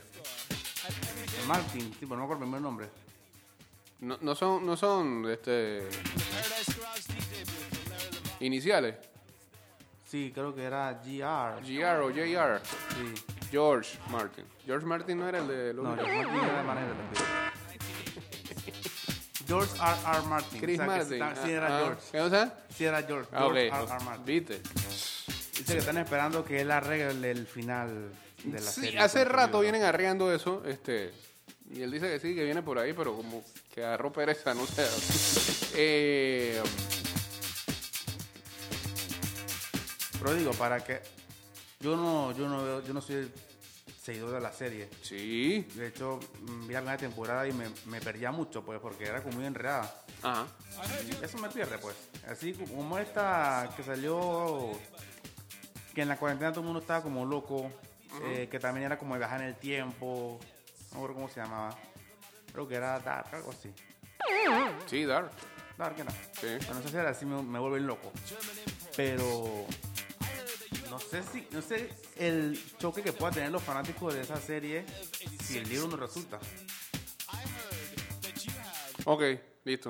Martin, 1.47 1.95
pero 1.99 2.09
no 2.09 2.17
me 2.17 2.23
acuerdo 2.25 2.43
el 2.43 2.49
primer 2.49 2.61
nombre. 2.61 2.89
no, 4.01 4.17
no 4.21 4.35
son, 4.35 4.63
no 4.63 4.77
son 4.77 5.27
este, 5.31 5.89
iniciales. 8.39 8.95
Sí, 10.11 10.31
creo 10.35 10.53
que 10.53 10.63
era 10.63 10.91
GR. 10.91 11.61
GR 11.65 12.01
o 12.03 12.09
JR. 12.11 12.59
Sí. 12.89 13.13
George 13.49 13.97
Martin. 14.09 14.43
George 14.65 14.85
Martin 14.85 15.17
no 15.19 15.29
era 15.29 15.37
el 15.39 15.47
de 15.47 15.73
los 15.73 15.85
No, 15.85 15.95
George 15.95 16.13
Martin 16.17 16.43
era 16.43 16.57
de 16.57 16.63
manera. 16.63 16.87
George 19.47 19.73
R. 19.77 20.17
R. 20.17 20.27
Martin. 20.27 20.59
Chris 20.59 20.79
O 20.79 20.83
sea, 20.83 20.85
que 20.85 20.99
Martin. 20.99 21.13
Sí, 21.13 21.19
ta- 21.19 21.35
sí 21.35 21.41
Ah, 21.43 21.55
era 21.55 21.67
ah, 21.77 21.79
George. 21.79 22.01
¿Qué 22.11 22.17
cosa? 22.19 22.53
Sí 22.75 22.83
era 22.85 23.03
George. 23.03 23.29
Ah, 23.31 23.37
George 23.39 23.69
ok. 23.69 23.73
R. 23.77 23.83
R. 23.95 24.03
Martin. 24.03 24.25
¿Viste? 24.25 24.61
Dice 25.57 25.73
que 25.73 25.79
están 25.79 25.97
esperando 25.97 26.43
que 26.43 26.59
él 26.61 26.71
arregle 26.71 27.31
el 27.31 27.47
final 27.47 28.11
de 28.43 28.51
la 28.59 28.59
Sí, 28.71 28.81
serie. 28.81 28.99
hace 28.99 29.19
con 29.19 29.27
su 29.27 29.33
rato 29.33 29.59
vienen 29.61 29.83
arreando 29.83 30.33
eso, 30.33 30.63
este, 30.65 31.11
y 31.69 31.83
él 31.83 31.91
dice 31.91 32.07
que 32.09 32.19
sí, 32.19 32.33
que 32.35 32.43
viene 32.43 32.63
por 32.63 32.79
ahí, 32.79 32.93
pero 32.93 33.15
como 33.15 33.43
que 33.73 33.83
agarró 33.85 34.11
pereza, 34.11 34.53
no 34.53 34.65
sé. 34.65 34.85
Eh, 35.73 36.61
Pero 40.21 40.35
digo, 40.35 40.51
para 40.51 40.83
que. 40.83 41.01
Yo 41.79 41.95
no, 41.95 42.31
yo 42.33 42.47
no 42.47 42.63
veo, 42.63 42.83
yo 42.83 42.93
no 42.93 43.01
soy 43.01 43.31
seguidor 44.01 44.31
de 44.31 44.39
la 44.41 44.51
serie. 44.53 44.87
sí, 45.01 45.61
De 45.75 45.87
hecho, 45.87 46.19
mm, 46.41 46.67
vi 46.67 46.73
la 46.73 46.79
primera 46.81 46.97
temporada 46.97 47.47
y 47.47 47.51
me, 47.53 47.65
me 47.85 47.99
perdía 47.99 48.31
mucho, 48.31 48.63
pues, 48.63 48.79
porque 48.79 49.05
era 49.05 49.21
como 49.23 49.37
muy 49.37 49.45
enredada. 49.47 50.03
ajá. 50.21 50.45
Y 51.07 51.23
Eso 51.25 51.37
me 51.39 51.49
pierde, 51.49 51.77
pues. 51.79 51.95
Así 52.27 52.53
como 52.53 52.97
esta 52.99 53.69
que 53.75 53.83
salió, 53.83 54.71
que 55.95 56.03
en 56.03 56.07
la 56.09 56.17
cuarentena 56.17 56.51
todo 56.51 56.61
el 56.61 56.65
mundo 56.67 56.81
estaba 56.81 57.01
como 57.01 57.25
loco, 57.25 57.71
eh, 58.25 58.47
que 58.51 58.59
también 58.59 58.85
era 58.85 58.99
como 58.99 59.15
de 59.15 59.19
viajar 59.19 59.41
en 59.41 59.47
el 59.47 59.55
tiempo, 59.55 60.39
no 60.39 60.91
me 60.91 60.95
acuerdo 60.97 61.15
cómo 61.15 61.29
se 61.29 61.39
llamaba. 61.41 61.75
Creo 62.51 62.67
que 62.67 62.75
era 62.75 62.99
Dark, 62.99 63.33
algo 63.33 63.51
así. 63.51 63.73
Sí, 64.85 65.03
Dark. 65.05 65.31
Dark 65.77 65.95
era. 65.97 66.11
Sí. 66.39 66.47
Bueno, 66.67 66.75
no 66.75 66.81
sé 66.83 66.89
si 66.89 66.97
era 66.97 67.09
así, 67.09 67.25
me, 67.25 67.41
me 67.41 67.57
vuelven 67.59 67.87
loco. 67.87 68.11
Pero 68.95 69.65
no 70.91 70.99
sé 70.99 71.23
si, 71.31 71.47
no 71.51 71.61
sé 71.61 71.89
el 72.17 72.61
choque 72.77 73.01
que 73.01 73.13
pueda 73.13 73.31
tener 73.31 73.49
los 73.49 73.63
fanáticos 73.63 74.13
de 74.13 74.21
esa 74.21 74.35
serie 74.35 74.85
si 75.41 75.57
el 75.57 75.69
libro 75.69 75.87
no 75.87 75.95
resulta. 75.95 76.37
Ok, 79.05 79.23
listo. 79.63 79.89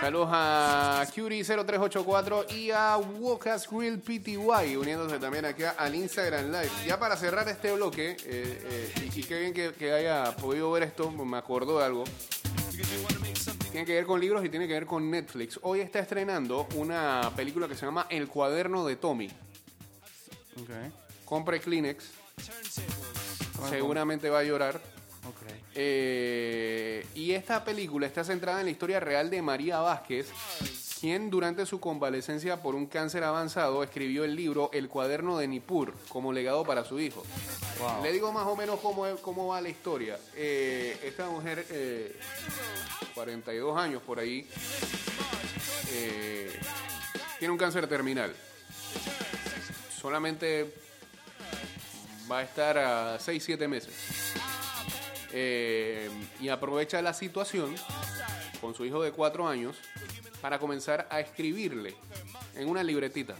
Saludos 0.00 0.28
a 0.30 1.04
Curie0384 1.12 2.54
y 2.54 2.70
a 2.70 2.96
Wocas 2.96 3.68
Grill 3.68 3.98
PTY, 3.98 4.76
uniéndose 4.76 5.18
también 5.18 5.44
aquí 5.44 5.64
al 5.64 5.94
Instagram 5.96 6.46
Live. 6.52 6.70
Ya 6.86 7.00
para 7.00 7.16
cerrar 7.16 7.48
este 7.48 7.72
bloque, 7.72 8.12
eh, 8.12 8.16
eh, 8.24 9.10
y, 9.12 9.20
y 9.20 9.24
qué 9.24 9.40
bien 9.40 9.52
que, 9.52 9.72
que 9.72 9.92
haya 9.92 10.34
podido 10.36 10.70
ver 10.70 10.84
esto, 10.84 11.10
me 11.10 11.36
acordó 11.36 11.80
de 11.80 11.86
algo. 11.86 12.04
Tiene 13.70 13.86
que 13.86 13.94
ver 13.94 14.04
con 14.04 14.20
libros 14.20 14.44
y 14.44 14.48
tiene 14.48 14.66
que 14.66 14.74
ver 14.74 14.86
con 14.86 15.08
Netflix. 15.10 15.60
Hoy 15.62 15.80
está 15.80 16.00
estrenando 16.00 16.66
una 16.74 17.30
película 17.36 17.68
que 17.68 17.76
se 17.76 17.86
llama 17.86 18.06
El 18.10 18.26
cuaderno 18.26 18.84
de 18.84 18.96
Tommy. 18.96 19.30
Okay. 20.62 20.92
Compre 21.24 21.60
Kleenex, 21.60 22.10
seguramente 23.68 24.28
va 24.28 24.40
a 24.40 24.42
llorar. 24.42 24.80
Eh, 25.74 27.06
y 27.14 27.30
esta 27.30 27.64
película 27.64 28.06
está 28.08 28.24
centrada 28.24 28.58
en 28.58 28.66
la 28.66 28.72
historia 28.72 28.98
real 28.98 29.30
de 29.30 29.40
María 29.40 29.78
Vázquez, 29.78 30.28
quien 31.00 31.30
durante 31.30 31.64
su 31.64 31.80
convalecencia 31.80 32.60
por 32.60 32.74
un 32.74 32.86
cáncer 32.86 33.24
avanzado 33.24 33.82
escribió 33.82 34.22
el 34.24 34.36
libro 34.36 34.68
El 34.74 34.90
cuaderno 34.90 35.38
de 35.38 35.48
Nippur 35.48 35.94
como 36.10 36.30
legado 36.30 36.62
para 36.62 36.84
su 36.84 37.00
hijo. 37.00 37.24
Wow. 37.78 38.02
Le 38.02 38.12
digo 38.12 38.30
más 38.32 38.46
o 38.46 38.54
menos 38.54 38.78
cómo, 38.80 39.06
cómo 39.22 39.46
va 39.46 39.62
la 39.62 39.70
historia. 39.70 40.18
Eh, 40.36 41.00
esta 41.02 41.30
mujer, 41.30 41.64
eh, 41.70 42.20
42 43.14 43.78
años 43.78 44.02
por 44.02 44.18
ahí, 44.18 44.46
eh, 45.90 46.52
tiene 47.38 47.52
un 47.52 47.58
cáncer 47.58 47.86
terminal. 47.86 48.34
Solamente 49.98 50.74
va 52.30 52.40
a 52.40 52.42
estar 52.42 52.76
a 52.76 53.18
6-7 53.18 53.66
meses. 53.68 53.94
Eh, 55.32 56.10
y 56.40 56.48
aprovecha 56.48 57.00
la 57.00 57.14
situación 57.14 57.74
con 58.60 58.74
su 58.74 58.84
hijo 58.84 59.02
de 59.02 59.12
4 59.12 59.48
años 59.48 59.76
para 60.40 60.58
comenzar 60.58 61.06
a 61.10 61.20
escribirle 61.20 61.94
en 62.54 62.68
una 62.68 62.82
libretita 62.82 63.36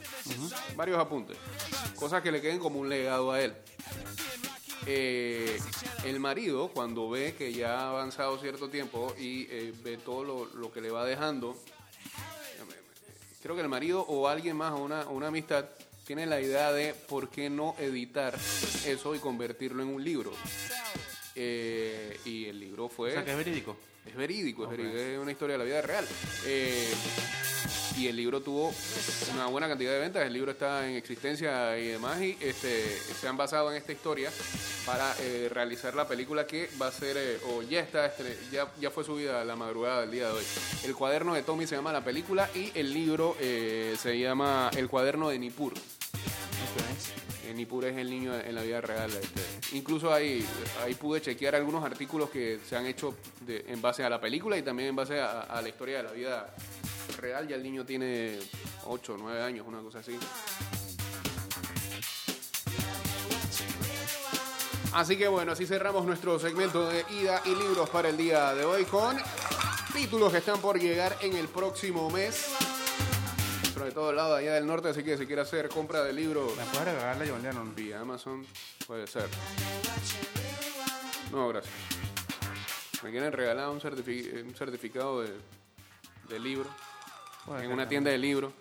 varios 0.77 0.99
apuntes, 0.99 1.37
cosas 1.97 2.23
que 2.23 2.33
le 2.33 2.41
queden 2.41 2.59
como 2.59 2.81
un 2.81 2.89
legado 2.89 3.33
a 3.33 3.41
él. 3.41 3.55
Eh, 4.87 5.61
el 6.05 6.21
marido, 6.21 6.69
cuando 6.69 7.11
ve 7.11 7.35
que 7.37 7.53
ya 7.53 7.81
ha 7.81 7.91
avanzado 7.91 8.39
cierto 8.39 8.71
tiempo 8.71 9.15
y 9.19 9.47
eh, 9.51 9.75
ve 9.83 9.99
todo 9.99 10.25
lo, 10.25 10.47
lo 10.47 10.73
que 10.73 10.81
le 10.81 10.91
va 10.91 11.05
dejando, 11.05 11.57
creo 13.43 13.55
que 13.55 13.63
el 13.63 13.69
marido 13.69 14.03
o 14.03 14.29
alguien 14.29 14.57
más 14.57 14.73
o 14.73 14.79
una, 14.79 15.03
o 15.03 15.13
una 15.13 15.29
amistad 15.29 15.67
tiene 16.07 16.27
la 16.27 16.41
idea 16.41 16.73
de 16.73 16.95
por 17.09 17.29
qué 17.29 17.51
no 17.51 17.77
editar 17.79 18.35
eso 18.85 19.15
y 19.15 19.19
convertirlo 19.19 19.83
en 19.83 19.91
un 19.91 20.03
libro. 20.03 20.33
Eh, 21.43 22.21
y 22.27 22.45
el 22.47 22.61
libro 22.61 22.89
fue... 22.91 23.11
O 23.11 23.13
sea, 23.15 23.25
que 23.25 23.31
es 23.31 23.37
verídico. 23.37 23.77
Es 24.05 24.15
verídico, 24.17 24.65
es 24.65 24.71
verídico, 24.71 24.97
es 24.97 25.19
una 25.19 25.31
historia 25.31 25.55
de 25.55 25.59
la 25.59 25.65
vida 25.65 25.81
real. 25.83 26.07
Eh, 26.47 26.93
y 27.99 28.09
el 28.09 28.17
libro 28.17 28.41
tuvo 28.41 28.75
una 29.35 29.47
buena 29.47 29.69
cantidad 29.69 29.93
de 29.93 29.99
ventas, 29.99 30.25
el 30.25 30.33
libro 30.33 30.53
está 30.53 30.89
en 30.89 30.97
existencia 30.97 31.79
y 31.79 31.89
demás, 31.89 32.21
y 32.21 32.37
este, 32.41 32.97
se 32.99 33.29
han 33.29 33.37
basado 33.37 33.71
en 33.71 33.77
esta 33.77 33.93
historia 33.93 34.31
para 34.87 35.15
eh, 35.21 35.49
realizar 35.53 35.95
la 35.95 36.09
película 36.09 36.47
que 36.47 36.71
va 36.81 36.87
a 36.89 36.93
ser, 36.93 37.17
eh, 37.19 37.39
o 37.49 37.63
ya 37.63 37.81
está, 37.81 38.07
estre- 38.07 38.37
ya, 38.51 38.73
ya 38.81 38.91
fue 38.91 39.05
subida 39.05 39.43
a 39.43 39.45
la 39.45 39.55
madrugada 39.55 40.01
del 40.03 40.11
día 40.11 40.29
de 40.29 40.33
hoy. 40.33 40.45
El 40.85 40.95
cuaderno 40.95 41.35
de 41.35 41.43
Tommy 41.43 41.67
se 41.67 41.77
llama 41.77 41.93
la 41.93 42.03
película 42.03 42.49
y 42.55 42.73
el 42.75 42.93
libro 42.95 43.37
eh, 43.39 43.97
se 44.01 44.19
llama 44.19 44.71
El 44.77 44.89
cuaderno 44.89 45.29
de 45.29 45.39
Nippur. 45.39 45.75
Eh, 45.75 45.79
Nippur 47.55 47.85
es 47.85 47.97
el 47.97 48.11
niño 48.11 48.35
en 48.35 48.55
la 48.55 48.63
vida 48.63 48.81
real. 48.81 49.11
este. 49.11 49.77
Incluso 49.77 50.13
ahí, 50.13 50.47
ahí 50.83 50.95
pude 50.95 51.21
chequear 51.21 51.55
algunos 51.55 51.85
artículos 51.85 52.31
que 52.31 52.61
se 52.69 52.77
han 52.77 52.87
hecho 52.87 53.17
en 53.47 53.81
base 53.81 54.05
a 54.05 54.11
la 54.11 54.21
película 54.21 54.57
y 54.59 54.63
también 54.63 54.91
en 54.91 54.97
base 54.97 55.21
a, 55.21 55.43
a 55.43 55.63
la 55.63 55.69
historia 55.69 55.99
de 55.99 56.03
la 56.03 56.13
vida 56.13 56.55
real. 57.19 57.49
Ya 57.49 57.57
el 57.57 57.63
niño 57.63 57.85
tiene 57.85 58.39
8 58.85 59.15
o 59.15 59.17
9 59.17 59.43
años, 59.43 59.67
una 59.67 59.81
cosa 59.81 60.01
así. 60.01 60.19
Así 64.93 65.17
que 65.17 65.29
bueno, 65.29 65.53
así 65.53 65.67
cerramos 65.67 66.05
nuestro 66.05 66.39
segmento 66.41 66.89
de 66.89 67.05
ida 67.21 67.41
y 67.45 67.51
libros 67.51 67.89
para 67.91 68.09
el 68.09 68.17
día 68.17 68.55
de 68.55 68.65
hoy 68.65 68.85
con 68.85 69.17
títulos 69.93 70.33
que 70.33 70.39
están 70.39 70.61
por 70.61 70.81
llegar 70.81 71.17
en 71.21 71.37
el 71.37 71.47
próximo 71.49 72.11
mes. 72.11 72.49
Sobre 73.81 73.93
todo 73.93 74.11
el 74.11 74.17
lado 74.17 74.35
de 74.35 74.41
allá 74.43 74.55
del 74.57 74.67
norte, 74.67 74.91
así 74.91 75.03
que 75.03 75.17
si 75.17 75.27
quiere 75.27 75.41
hacer 75.41 75.71
compra 75.71 76.05
de 76.05 76.13
libros 76.13 76.55
¿Me 76.55 76.65
puedes 76.65 76.85
regalarle 76.85 77.31
a 77.49 77.53
John 77.55 77.75
vía 77.75 77.99
Amazon, 78.01 78.45
puede 78.87 79.07
ser. 79.07 79.27
No, 81.33 81.49
gracias. 81.49 81.73
Me 83.03 83.11
quieren 83.11 83.33
regalar 83.33 83.71
un, 83.71 83.81
certifi- 83.81 84.45
un 84.45 84.55
certificado 84.55 85.23
de, 85.23 85.31
de 86.29 86.39
libro 86.39 86.69
Puede 87.47 87.61
en 87.65 87.67
una 87.73 87.85
también. 87.85 87.89
tienda 87.89 88.11
de 88.11 88.19
libros 88.19 88.53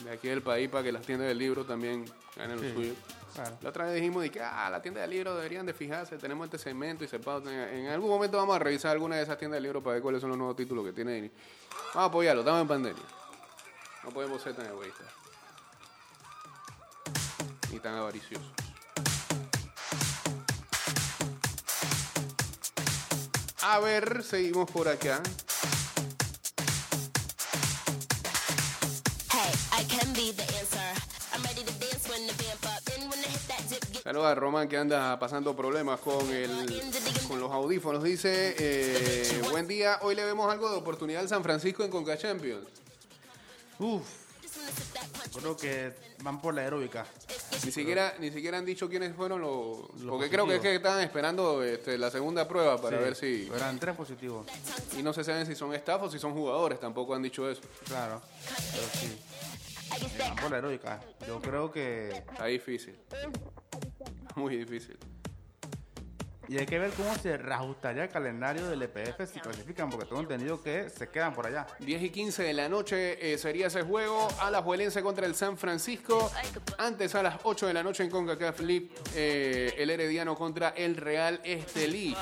de 0.00 0.10
aquí 0.10 0.26
del 0.26 0.42
país 0.42 0.68
para 0.68 0.82
que 0.82 0.90
las 0.90 1.02
tiendas 1.06 1.28
de 1.28 1.34
libros 1.36 1.64
también 1.68 2.04
ganen 2.34 2.58
Sí. 2.58 2.66
lo 2.66 2.74
suyo. 2.74 2.94
Claro. 3.34 3.58
La 3.62 3.68
otra 3.68 3.84
vez 3.84 3.94
dijimos 3.94 4.22
de 4.22 4.30
que 4.30 4.40
ah, 4.40 4.68
la 4.68 4.82
tienda 4.82 5.00
de 5.02 5.06
libros 5.06 5.36
deberían 5.36 5.64
de 5.64 5.74
fijarse, 5.74 6.16
tenemos 6.18 6.46
este 6.46 6.58
segmento 6.58 7.04
y 7.04 7.08
se 7.08 7.20
pauta. 7.20 7.50
En 7.72 7.86
algún 7.86 8.08
momento 8.10 8.36
vamos 8.36 8.56
a 8.56 8.58
revisar 8.58 8.90
alguna 8.90 9.14
de 9.14 9.22
esas 9.22 9.38
tiendas 9.38 9.58
de 9.58 9.62
libros 9.62 9.80
para 9.84 9.94
ver 9.94 10.02
cuáles 10.02 10.20
son 10.22 10.30
los 10.30 10.38
nuevos 10.38 10.56
títulos 10.56 10.84
que 10.84 10.92
tienen. 10.92 11.30
Vamos 11.94 11.96
a 11.96 12.04
apoyarlo, 12.06 12.40
estamos 12.40 12.62
en 12.62 12.66
pandemia. 12.68 13.02
No 14.06 14.12
podemos 14.12 14.40
ser 14.40 14.54
tan 14.54 14.66
egoístas. 14.66 15.08
Ni 17.72 17.80
tan 17.80 17.96
avariciosos. 17.96 18.46
A 23.62 23.80
ver, 23.80 24.22
seguimos 24.22 24.70
por 24.70 24.86
acá. 24.86 25.20
Saludos 34.04 34.26
a 34.26 34.34
Román 34.36 34.68
que 34.68 34.76
anda 34.78 35.18
pasando 35.18 35.56
problemas 35.56 35.98
con, 35.98 36.32
el, 36.32 36.48
con 37.26 37.40
los 37.40 37.50
audífonos. 37.50 38.04
Dice, 38.04 38.54
eh, 38.56 39.42
buen 39.50 39.66
día, 39.66 39.98
hoy 40.02 40.14
le 40.14 40.24
vemos 40.24 40.48
algo 40.48 40.70
de 40.70 40.76
oportunidad 40.76 41.22
al 41.22 41.28
San 41.28 41.42
Francisco 41.42 41.82
en 41.82 41.90
Conca 41.90 42.16
Champions. 42.16 42.85
Uf. 43.78 44.26
Creo 45.38 45.56
que 45.56 45.92
van 46.22 46.40
por 46.40 46.54
la 46.54 46.62
aeróbica. 46.62 47.06
Ni 47.64 47.70
siquiera, 47.70 48.14
ni 48.18 48.30
siquiera 48.30 48.58
han 48.58 48.64
dicho 48.64 48.88
quiénes 48.88 49.14
fueron 49.14 49.40
los... 49.40 50.00
Los 50.00 50.10
porque 50.10 50.30
creo 50.30 50.46
que 50.46 50.56
es 50.56 50.60
que 50.60 50.74
estaban 50.74 51.02
esperando 51.02 51.62
este, 51.62 51.98
la 51.98 52.10
segunda 52.10 52.48
prueba 52.48 52.80
para 52.80 52.96
Sí, 52.96 53.04
ver 53.04 53.14
si... 53.14 53.50
Eran 53.54 53.78
tres 53.78 53.94
positivos. 53.94 54.46
Y 54.98 55.02
no 55.02 55.12
se 55.12 55.24
saben 55.24 55.46
si 55.46 55.54
son 55.54 55.74
staff 55.74 56.02
o 56.02 56.10
si 56.10 56.18
son 56.18 56.32
jugadores, 56.32 56.80
tampoco 56.80 57.14
han 57.14 57.22
dicho 57.22 57.48
eso. 57.50 57.62
Claro. 57.86 58.22
Pero 58.72 58.86
sí. 58.94 59.18
Van 60.18 60.36
por 60.36 60.50
la 60.50 60.56
aeróbica. 60.56 61.00
Yo 61.26 61.40
creo 61.40 61.70
que. 61.70 62.08
Está 62.10 62.46
difícil. 62.46 62.96
Muy 64.34 64.56
difícil. 64.56 64.98
Y 66.48 66.58
hay 66.58 66.66
que 66.66 66.78
ver 66.78 66.90
cómo 66.92 67.14
se 67.16 67.36
reajustaría 67.36 68.04
el 68.04 68.10
calendario 68.10 68.66
del 68.68 68.82
EPF 68.82 69.30
si 69.32 69.40
clasifican, 69.40 69.90
porque 69.90 70.06
tengo 70.06 70.20
entendido 70.20 70.62
que 70.62 70.90
se 70.90 71.08
quedan 71.08 71.34
por 71.34 71.46
allá. 71.46 71.66
10 71.80 72.02
y 72.02 72.10
15 72.10 72.42
de 72.42 72.52
la 72.52 72.68
noche 72.68 73.32
eh, 73.32 73.38
sería 73.38 73.66
ese 73.66 73.82
juego. 73.82 74.28
Alajuelense 74.40 75.02
contra 75.02 75.26
el 75.26 75.34
San 75.34 75.56
Francisco. 75.56 76.30
Antes 76.78 77.14
a 77.14 77.22
las 77.22 77.36
8 77.42 77.66
de 77.66 77.74
la 77.74 77.82
noche 77.82 78.04
en 78.04 78.10
CONCACAF 78.10 78.60
League, 78.60 78.90
eh, 79.14 79.74
el 79.78 79.90
Herediano 79.90 80.34
contra 80.34 80.70
el 80.70 80.96
Real 80.96 81.40
Estelí. 81.44 82.16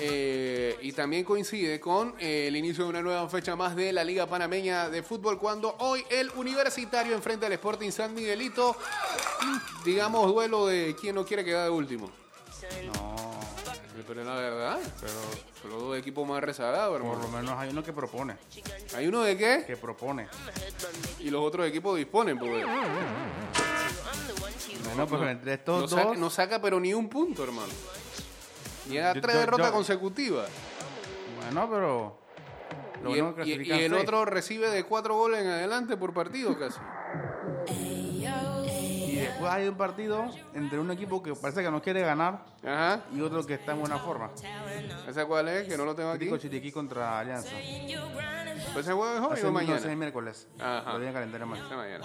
Eh, 0.00 0.76
y 0.82 0.92
también 0.92 1.24
coincide 1.24 1.80
con 1.80 2.14
eh, 2.20 2.46
el 2.46 2.56
inicio 2.56 2.84
de 2.84 2.90
una 2.90 3.02
nueva 3.02 3.28
fecha 3.28 3.56
más 3.56 3.74
de 3.74 3.92
la 3.92 4.04
Liga 4.04 4.26
Panameña 4.26 4.88
de 4.88 5.02
Fútbol 5.02 5.38
cuando 5.38 5.74
hoy 5.80 6.04
el 6.08 6.30
Universitario 6.36 7.16
enfrenta 7.16 7.46
al 7.46 7.52
Sporting 7.54 7.90
San 7.90 8.14
Miguelito. 8.14 8.76
Digamos 9.84 10.32
duelo 10.32 10.66
de 10.66 10.94
quien 11.00 11.16
no 11.16 11.24
quiere 11.24 11.44
quedar 11.44 11.64
de 11.64 11.70
último. 11.70 12.10
No, 12.86 12.92
Pero 14.06 14.24
la 14.24 14.34
verdad, 14.36 14.78
pero 15.00 15.12
son 15.62 15.70
los 15.70 15.80
dos 15.82 15.98
equipos 15.98 16.26
más 16.26 16.42
rezagados, 16.42 16.98
por 17.00 17.00
lo 17.06 17.12
hermano. 17.24 17.36
menos 17.42 17.58
hay 17.58 17.70
uno 17.70 17.82
que 17.82 17.92
propone. 17.92 18.36
¿Hay 18.96 19.06
uno 19.06 19.22
de 19.22 19.36
qué? 19.36 19.64
Que 19.66 19.76
propone. 19.76 20.28
Y 21.20 21.30
los 21.30 21.42
otros 21.44 21.66
equipos 21.66 21.96
disponen, 21.96 22.38
porque... 22.38 22.64
Bueno, 24.84 25.06
pues 25.06 25.22
entre 25.30 25.54
estos 25.54 25.74
No 25.82 25.86
dos. 25.86 25.90
saca, 25.90 26.14
no 26.18 26.30
saca 26.30 26.60
pero 26.60 26.80
ni 26.80 26.94
un 26.94 27.08
punto, 27.08 27.44
hermano. 27.44 27.72
Llega 28.88 29.10
a 29.10 29.14
tres 29.14 29.34
yo- 29.34 29.40
derrotas 29.40 29.66
yo- 29.66 29.72
consecutivas. 29.72 30.48
Bueno, 31.42 31.68
pero. 31.70 32.18
Lo 33.02 33.14
Y, 33.14 33.52
el, 33.52 33.62
y- 33.66 33.72
y 33.72 33.92
otro 33.92 34.24
recibe 34.24 34.70
de 34.70 34.82
cuatro 34.84 35.14
goles 35.16 35.40
en 35.42 35.48
adelante 35.48 35.96
por 35.96 36.12
partido 36.12 36.58
casi. 36.58 36.78
Después 39.38 39.52
hay 39.52 39.68
un 39.68 39.76
partido 39.76 40.28
entre 40.52 40.80
un 40.80 40.90
equipo 40.90 41.22
que 41.22 41.32
parece 41.32 41.62
que 41.62 41.70
no 41.70 41.80
quiere 41.80 42.00
ganar 42.00 42.44
Ajá. 42.60 43.02
y 43.14 43.20
otro 43.20 43.46
que 43.46 43.54
está 43.54 43.70
en 43.70 43.78
buena 43.78 43.96
forma. 44.00 44.30
¿Esa 45.06 45.26
cuál 45.26 45.46
es? 45.46 45.68
Que 45.68 45.76
no 45.76 45.84
lo 45.84 45.94
tengo 45.94 46.10
aquí. 46.10 46.24
Tico 46.24 46.38
Chiriquí 46.38 46.72
contra 46.72 47.20
Alianza. 47.20 47.48
¿Pues 48.72 48.84
ese 48.84 48.92
juego 48.92 49.14
es 49.14 49.20
hoy 49.20 49.24
o 49.24 49.28
no, 49.28 49.34
ese 49.34 49.50
mañana? 49.52 49.94
miércoles. 49.94 50.48
Ajá. 50.58 50.98
Lo 50.98 51.04
en 51.06 51.12
calendario 51.12 51.46
más. 51.46 51.60
Ese 51.60 51.76
mañana. 51.76 52.04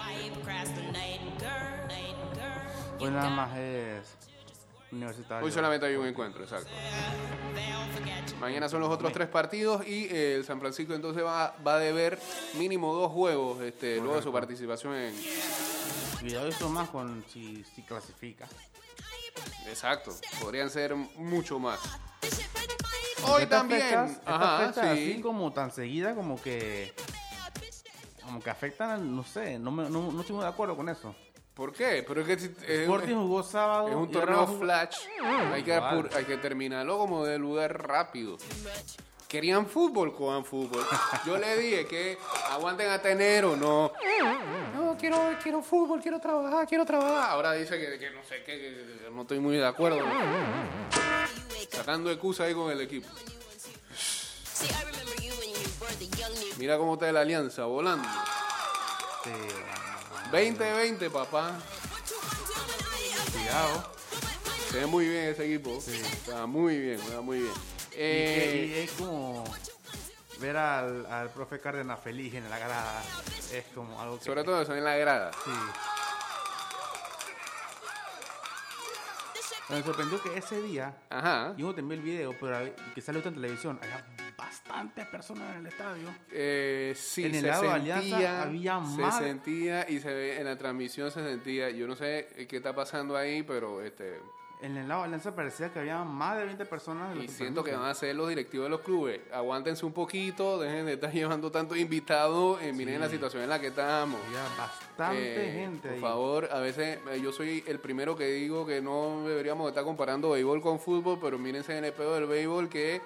Hoy 3.00 3.10
nada 3.10 3.30
más 3.32 3.58
es 3.58 4.16
universitario. 4.92 5.44
Hoy 5.44 5.52
solamente 5.52 5.88
hay 5.88 5.96
un 5.96 6.06
encuentro, 6.06 6.44
exacto. 6.44 6.70
Mañana 8.40 8.70
son 8.70 8.80
los 8.82 8.92
otros 8.92 9.12
tres 9.12 9.28
partidos 9.28 9.88
y 9.88 10.06
eh, 10.06 10.36
el 10.36 10.46
San 10.46 10.60
Francisco 10.60 10.94
entonces 10.94 11.24
va, 11.24 11.56
va 11.66 11.76
a 11.76 11.80
deber 11.80 12.20
mínimo 12.60 12.94
dos 12.94 13.12
juegos 13.12 13.60
este, 13.64 13.98
luego 13.98 14.18
de 14.18 14.22
su 14.22 14.32
participación 14.32 14.94
en... 14.94 15.16
Cuidado 16.24 16.48
eso 16.48 16.70
más 16.70 16.90
con 16.90 17.22
si, 17.28 17.66
si 17.76 17.82
clasifica. 17.84 18.48
Exacto, 19.68 20.12
podrían 20.40 20.70
ser 20.70 20.96
mucho 20.96 21.60
más. 21.60 21.80
Hoy 23.26 23.44
estas 23.44 23.60
también. 23.60 23.82
fechas- 23.82 24.10
estas 24.12 24.28
Ajá, 24.34 24.58
fechas 24.70 24.98
sí. 24.98 25.12
así 25.12 25.22
como 25.22 25.52
tan 25.52 25.72
seguida 25.72 26.16
como 26.16 26.42
que 26.42 26.94
como 28.24 28.40
que 28.42 28.50
afectan, 28.50 29.14
no 29.14 29.24
sé, 29.26 29.60
no, 29.60 29.70
me, 29.70 29.90
no, 29.90 30.12
no 30.14 30.22
estoy 30.22 30.36
muy 30.38 30.44
de 30.46 30.50
acuerdo 30.50 30.78
con 30.78 30.88
eso. 30.88 31.14
¿Por 31.54 31.74
qué? 31.74 32.06
Pero 32.08 32.22
es 32.22 32.28
que 32.28 32.40
si- 32.40 32.56
es, 32.66 32.80
Sporting 32.84 33.16
jugó 33.16 33.44
sábado. 33.44 33.90
es 33.90 33.96
un 33.96 34.10
torneo 34.10 34.48
flash. 34.48 34.96
Hay 35.52 35.64
que, 35.64 35.74
hay 35.74 36.24
que 36.26 36.38
terminarlo 36.38 36.98
como 36.98 37.26
de 37.26 37.38
lugar 37.38 37.86
rápido. 37.86 38.38
Querían 39.34 39.66
fútbol, 39.66 40.16
cojan 40.16 40.46
fútbol. 40.46 40.86
Yo 41.26 41.40
le 41.40 41.58
dije 41.58 41.88
que 41.88 42.20
aguanten 42.52 42.88
hasta 42.92 43.10
enero, 43.10 43.56
no. 43.58 43.92
No, 44.76 44.96
quiero, 44.96 45.18
quiero 45.42 45.64
fútbol, 45.64 46.00
quiero 46.00 46.20
trabajar, 46.20 46.68
quiero 46.68 46.86
trabajar. 46.86 47.32
Ahora 47.32 47.54
dice 47.54 47.80
que, 47.80 47.98
que 47.98 48.12
no 48.12 48.24
sé 48.24 48.44
qué, 48.46 48.60
que- 48.60 49.00
que 49.06 49.10
no 49.12 49.24
estoy 49.24 49.40
muy 49.40 49.58
de 49.58 49.66
acuerdo. 49.66 49.98
Sacando 51.72 52.12
excusa 52.12 52.44
ahí 52.44 52.54
con 52.54 52.70
el 52.72 52.82
equipo. 52.82 53.08
Mira 56.60 56.78
cómo 56.78 56.94
está 56.94 57.12
la 57.12 57.22
alianza, 57.22 57.66
volando. 57.66 58.08
Sí, 59.24 59.32
2020, 60.32 61.10
papá. 61.10 61.58
cuidado. 63.34 63.94
Se 64.70 64.78
ve 64.78 64.86
muy 64.86 65.08
bien 65.08 65.24
ese 65.30 65.46
equipo. 65.52 65.76
Está 65.88 66.46
muy 66.46 66.78
bien, 66.78 67.00
está 67.00 67.20
muy 67.22 67.40
bien. 67.40 67.54
Y, 67.94 68.00
Eh, 68.00 68.66
y 68.76 68.80
es 68.80 68.92
como 68.94 69.44
ver 70.40 70.58
al, 70.58 71.06
al 71.06 71.30
profe 71.30 71.60
Cárdenas 71.60 72.00
feliz 72.00 72.34
en 72.34 72.50
la 72.50 72.58
grada. 72.60 73.02
Es 73.52 73.66
como 73.76 74.00
algo 74.02 74.18
que. 74.20 74.26
sobre 74.26 74.44
todo 74.44 74.62
eso 74.62 74.76
en 74.76 74.84
la 74.84 74.96
grada. 74.98 75.32
Sí. 75.44 75.52
Me 79.70 79.82
sorprendió 79.82 80.22
que 80.22 80.38
ese 80.38 80.62
día, 80.62 80.94
Ajá. 81.10 81.54
yo 81.58 81.68
no 81.68 81.74
te 81.74 81.80
envié 81.82 81.98
el 81.98 82.04
video, 82.04 82.36
pero 82.40 82.58
que 82.94 83.02
salió 83.02 83.24
en 83.24 83.34
televisión, 83.34 83.80
había 83.82 84.06
bastantes 84.38 85.08
personas 85.08 85.52
en 85.54 85.60
el 85.62 85.68
estadio. 85.68 86.14
Eh, 86.32 86.94
sí, 86.98 87.26
En 87.26 87.36
el 87.36 87.42
se 87.42 87.48
lado 87.48 87.64
de 87.64 87.70
sentía, 87.70 87.96
Alianza 87.96 88.42
había 88.44 88.74
se 88.86 89.02
más- 89.02 89.18
sentía 89.20 89.90
y 89.90 90.00
se 90.00 90.14
ve 90.14 90.38
en 90.40 90.46
la 90.46 90.58
transmisión 90.58 91.10
se 91.12 91.24
sentía. 91.24 91.70
Yo 91.70 91.88
no 91.88 91.96
sé 91.96 92.46
qué 92.50 92.58
está 92.58 92.76
pasando 92.76 93.16
ahí, 93.16 93.42
pero 93.44 93.82
este 93.82 94.20
En 94.64 94.78
el 94.78 94.88
lado 94.88 95.02
de 95.02 95.08
Alianza 95.08 95.36
parecía 95.36 95.74
que 95.74 95.80
había 95.80 96.02
más 96.06 96.38
de 96.38 96.46
20 96.46 96.66
personas. 96.66 97.14
de 97.14 97.26
y 97.26 97.28
siento 97.28 97.66
que 97.66 97.74
van 97.76 97.84
a 97.86 97.94
ser 97.94 98.16
los 98.16 98.30
directivos 98.30 98.66
de 98.66 98.70
los 98.70 98.80
clubes. 98.80 99.20
Aguántense 99.34 99.86
un 99.86 99.92
poquito, 99.92 100.58
dejen 100.58 100.86
de 100.86 100.94
estar 100.94 101.12
llevando 101.14 101.52
tantos 101.52 101.78
invitados. 101.78 102.62
eh, 102.62 102.72
miren 102.72 103.02
la 103.02 103.10
situación 103.10 103.44
en 103.44 103.50
la 103.50 103.60
que 103.60 103.68
estamos. 103.68 104.22
Había 104.26 104.44
bastante 104.58 105.50
Eh, 105.50 105.54
gente 105.54 105.88
por 105.90 105.96
ahí. 105.96 106.00
favor, 106.02 106.50
a 106.50 106.60
veces 106.60 106.98
eh, 107.12 107.20
yo 107.22 107.34
soy 107.34 107.62
el 107.68 107.80
primero 107.80 108.16
que 108.16 108.26
digo 108.28 108.66
que 108.66 108.82
no 108.82 109.28
deberíamos 109.28 109.68
estar 109.68 109.84
comparando 109.84 110.30
béisbol 110.30 110.62
con 110.62 110.80
fútbol, 110.80 111.20
pero 111.22 111.38
mírense 111.38 111.78
en 111.78 111.84
el 111.84 111.92
pedo 111.92 112.16
del 112.16 112.26
béisbol 112.26 112.70
que 112.70 113.02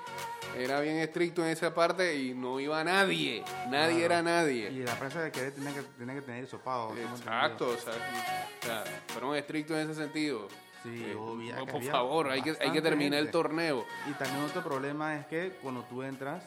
era 0.55 0.79
bien 0.79 0.97
estricto 0.97 1.43
en 1.43 1.49
esa 1.49 1.73
parte 1.73 2.15
y 2.17 2.35
no 2.35 2.59
iba 2.59 2.83
nadie. 2.83 3.43
Nadie 3.69 4.05
era 4.05 4.21
nadie. 4.21 4.69
Y 4.69 4.83
la 4.83 4.93
prensa 4.97 5.21
de 5.23 5.31
Querétaro 5.31 5.63
tenía 5.65 5.73
que, 5.81 5.87
tenía 5.97 6.13
que 6.15 6.21
tener 6.21 6.47
tengo 6.47 6.93
Exacto, 7.15 7.69
o 7.69 7.77
sea, 7.77 7.93
o 7.93 8.65
sea, 8.65 8.83
fueron 9.07 9.35
estrictos 9.35 9.75
en 9.77 9.89
ese 9.89 10.01
sentido. 10.01 10.47
Sí, 10.95 11.03
Eh, 11.05 11.65
por 11.71 11.83
favor, 11.83 12.29
hay 12.29 12.41
que, 12.41 12.55
hay 12.59 12.71
que 12.71 12.81
terminar 12.81 13.19
el 13.19 13.31
torneo. 13.31 13.85
Y 14.09 14.13
también 14.13 14.43
otro 14.43 14.63
problema 14.63 15.15
es 15.17 15.25
que 15.27 15.57
cuando 15.61 15.83
tú 15.83 16.03
entras, 16.03 16.43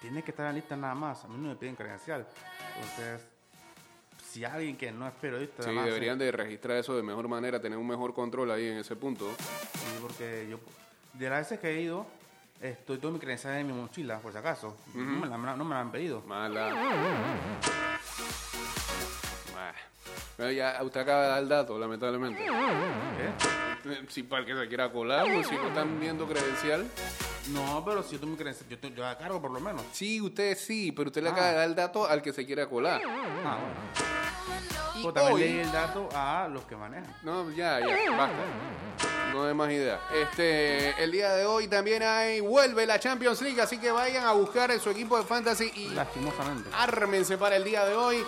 tienes 0.00 0.24
que 0.24 0.30
estar 0.30 0.46
en 0.46 0.52
la 0.52 0.56
lista 0.56 0.76
nada 0.76 0.94
más. 0.94 1.24
A 1.24 1.28
mí 1.28 1.36
no 1.38 1.48
me 1.50 1.56
piden 1.56 1.74
credencial. 1.76 2.26
Entonces, 2.76 3.26
si 4.24 4.44
alguien 4.44 4.76
que 4.76 4.92
no 4.92 5.06
es 5.06 5.14
periodista, 5.14 5.62
Sí, 5.62 5.68
además, 5.68 5.86
deberían 5.86 6.20
eh, 6.20 6.24
de 6.24 6.32
registrar 6.32 6.76
eso 6.78 6.96
de 6.96 7.02
mejor 7.02 7.28
manera, 7.28 7.60
tener 7.60 7.78
un 7.78 7.86
mejor 7.86 8.12
control 8.14 8.50
ahí 8.50 8.66
en 8.68 8.78
ese 8.78 8.96
punto. 8.96 9.30
sí, 9.74 9.98
porque 10.02 10.46
yo, 10.50 10.58
de 11.14 11.30
las 11.30 11.40
veces 11.40 11.60
que 11.60 11.70
he 11.70 11.80
ido, 11.80 12.06
estoy 12.60 12.98
todo 12.98 13.12
mi 13.12 13.18
credencial 13.18 13.56
en 13.56 13.66
mi 13.66 13.72
mochila, 13.72 14.18
por 14.18 14.32
si 14.32 14.38
acaso. 14.38 14.76
no, 14.94 15.02
me 15.04 15.26
la, 15.28 15.56
no 15.56 15.64
me 15.64 15.74
la 15.74 15.80
han 15.80 15.90
pedido. 15.92 16.22
Mala. 16.26 16.74
Ah. 20.38 20.50
Ya 20.50 20.78
usted 20.82 21.00
acaba 21.00 21.22
de 21.22 21.28
dar 21.28 21.38
el 21.42 21.48
dato, 21.48 21.78
lamentablemente. 21.78 22.44
¿Qué? 22.44 24.04
Si 24.08 24.22
para 24.22 24.40
el 24.40 24.46
que 24.46 24.54
se 24.56 24.68
quiera 24.68 24.90
colar, 24.92 25.26
pues, 25.32 25.46
si 25.48 25.54
no 25.56 25.68
están 25.68 25.98
viendo 26.00 26.26
credencial. 26.26 26.86
No, 27.48 27.84
pero 27.84 28.02
si 28.02 28.12
yo 28.14 28.20
tengo 28.20 28.32
mi 28.32 28.36
credencial, 28.38 28.68
yo, 28.68 28.78
te- 28.78 28.92
yo 28.92 29.02
la 29.02 29.16
cargo 29.16 29.40
por 29.40 29.50
lo 29.50 29.60
menos. 29.60 29.82
Sí, 29.92 30.20
usted 30.20 30.56
sí, 30.58 30.92
pero 30.92 31.08
usted 31.08 31.22
le 31.22 31.28
Ah. 31.28 31.32
acaba 31.32 31.48
de 31.48 31.54
dar 31.56 31.64
el 31.68 31.74
dato 31.74 32.06
al 32.06 32.22
que 32.22 32.32
se 32.32 32.44
quiera 32.46 32.66
colar. 32.66 33.00
Ah, 33.06 33.58
bueno. 33.60 34.96
Y 34.96 35.02
Pues 35.02 35.14
también 35.14 35.34
hoy- 35.34 35.40
leí 35.42 35.58
el 35.60 35.72
dato 35.72 36.08
a 36.14 36.48
los 36.48 36.64
que 36.64 36.74
manejan. 36.74 37.14
No, 37.22 37.50
ya, 37.50 37.78
ya, 37.80 38.10
basta. 38.16 38.36
No 39.32 39.44
hay 39.44 39.54
más 39.54 39.70
idea. 39.70 40.00
Este, 40.14 41.02
el 41.02 41.12
día 41.12 41.32
de 41.34 41.44
hoy 41.44 41.68
también 41.68 42.02
hay, 42.02 42.40
vuelve 42.40 42.86
la 42.86 42.98
Champions 42.98 43.42
League, 43.42 43.60
así 43.60 43.78
que 43.78 43.90
vayan 43.90 44.24
a 44.24 44.32
buscar 44.32 44.70
en 44.70 44.80
su 44.80 44.88
equipo 44.90 45.18
de 45.18 45.24
fantasy 45.24 45.70
y 45.74 45.88
Lastimosamente. 45.90 46.70
ármense 46.72 47.36
para 47.36 47.56
el 47.56 47.64
día 47.64 47.84
de 47.84 47.94
hoy. 47.94 48.24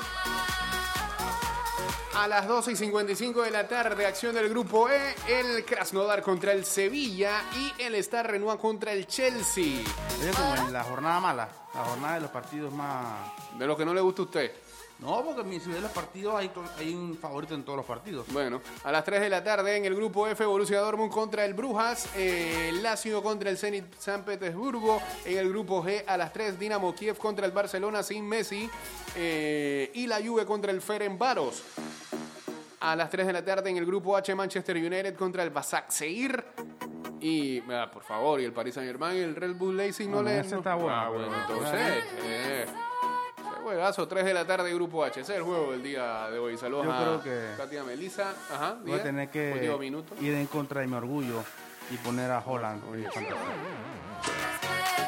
A 2.19 2.27
las 2.27 2.49
12 2.49 2.73
y 2.73 2.77
55 2.77 3.43
de 3.43 3.51
la 3.53 3.69
tarde, 3.69 4.05
acción 4.05 4.35
del 4.35 4.49
grupo 4.49 4.91
E, 4.91 5.15
el 5.29 5.65
Krasnodar 5.65 6.21
contra 6.21 6.51
el 6.51 6.65
Sevilla 6.65 7.43
y 7.55 7.81
el 7.81 7.95
Star 7.95 8.29
Renoir 8.29 8.59
contra 8.59 8.93
el 8.93 9.07
Chelsea. 9.07 9.83
Es 10.29 10.37
como 10.37 10.57
en 10.57 10.73
la 10.73 10.83
jornada 10.83 11.21
mala, 11.21 11.49
la 11.73 11.85
jornada 11.85 12.15
de 12.15 12.21
los 12.23 12.31
partidos 12.31 12.73
más... 12.73 13.31
De 13.57 13.65
lo 13.69 13.77
que 13.77 13.85
no 13.85 13.95
le 13.95 14.01
gusta 14.01 14.23
a 14.23 14.25
usted. 14.25 14.53
No, 14.99 15.25
porque 15.25 15.43
en 15.43 15.49
mi 15.49 15.61
ciudad 15.61 15.77
de 15.77 15.83
los 15.83 15.93
partidos 15.93 16.35
hay, 16.35 16.51
hay 16.77 16.93
un 16.93 17.17
favorito 17.17 17.55
en 17.55 17.63
todos 17.63 17.77
los 17.77 17.87
partidos. 17.87 18.27
Bueno, 18.33 18.61
a 18.83 18.91
las 18.91 19.05
3 19.05 19.21
de 19.21 19.29
la 19.29 19.45
tarde 19.45 19.77
en 19.77 19.85
el 19.85 19.95
grupo 19.95 20.27
F, 20.27 20.45
Borussia 20.45 20.81
Dortmund 20.81 21.13
contra 21.13 21.45
el 21.45 21.55
Brujas, 21.55 22.09
eh, 22.17 22.73
Lazio 22.83 23.23
contra 23.23 23.49
el 23.49 23.57
Zenit 23.57 23.85
San 23.97 24.25
Petersburgo. 24.25 25.01
En 25.25 25.39
el 25.39 25.49
grupo 25.51 25.85
G, 25.85 26.03
a 26.05 26.17
las 26.17 26.33
3, 26.33 26.59
Dinamo 26.59 26.93
Kiev 26.97 27.17
contra 27.17 27.47
el 27.47 27.53
Barcelona 27.53 28.03
sin 28.03 28.27
Messi. 28.27 28.69
eh, 29.15 29.93
y 29.95 30.09
la 30.09 30.21
Juve 30.21 30.45
contra 30.45 30.73
el 30.73 30.83
Ferencváros. 30.83 31.63
A 32.81 32.95
las 32.95 33.11
3 33.11 33.27
de 33.27 33.33
la 33.33 33.45
tarde 33.45 33.71
en 33.71 33.77
el 33.77 33.85
grupo 33.87 34.17
H, 34.17 34.35
Manchester 34.35 34.77
United 34.77 35.15
contra 35.17 35.43
el 35.43 35.51
Basak 35.51 35.91
Seir. 35.91 36.45
Y, 37.21 37.61
ah, 37.73 37.91
por 37.93 38.05
favor, 38.05 38.41
y 38.41 38.45
el 38.45 38.53
Paris 38.53 38.75
Saint 38.75 38.89
Germain 38.89 39.17
y 39.19 39.21
el 39.23 39.35
Red 39.35 39.55
Bull 39.57 39.77
Leipzig 39.77 40.09
no 40.09 40.23
le. 40.23 40.39
ese 40.39 40.57
está 40.57 40.77
bueno, 40.77 40.95
Ah, 40.97 41.09
bueno, 41.09 41.27
entonces. 41.41 41.81
eh, 42.23 42.63
ese 42.63 43.63
juegazo, 43.65 44.07
3 44.07 44.25
de 44.25 44.35
la 44.35 44.47
tarde, 44.47 44.73
grupo 44.73 45.05
H. 45.05 45.21
Ese 45.21 45.33
es 45.33 45.39
el 45.39 45.45
juego 45.45 45.73
del 45.73 45.83
día 45.83 46.31
de 46.31 46.39
hoy. 46.39 46.57
Saludos 46.57 46.85
Yo 46.87 46.93
a 46.93 47.01
creo 47.03 47.23
que- 47.23 47.57
Katia 47.57 47.83
Melissa. 47.83 48.33
Ajá, 48.53 48.77
Voy 48.81 48.93
a 48.93 49.03
tener 49.03 49.29
que 49.31 49.77
ir 50.21 50.35
en 50.35 50.47
contra 50.47 50.81
de 50.81 50.87
mi 50.87 50.95
orgullo 50.95 51.43
y 51.91 51.97
poner 51.97 52.31
a 52.31 52.39
Holland. 52.47 52.83
en 52.95 53.03
fantasía. 53.05 53.35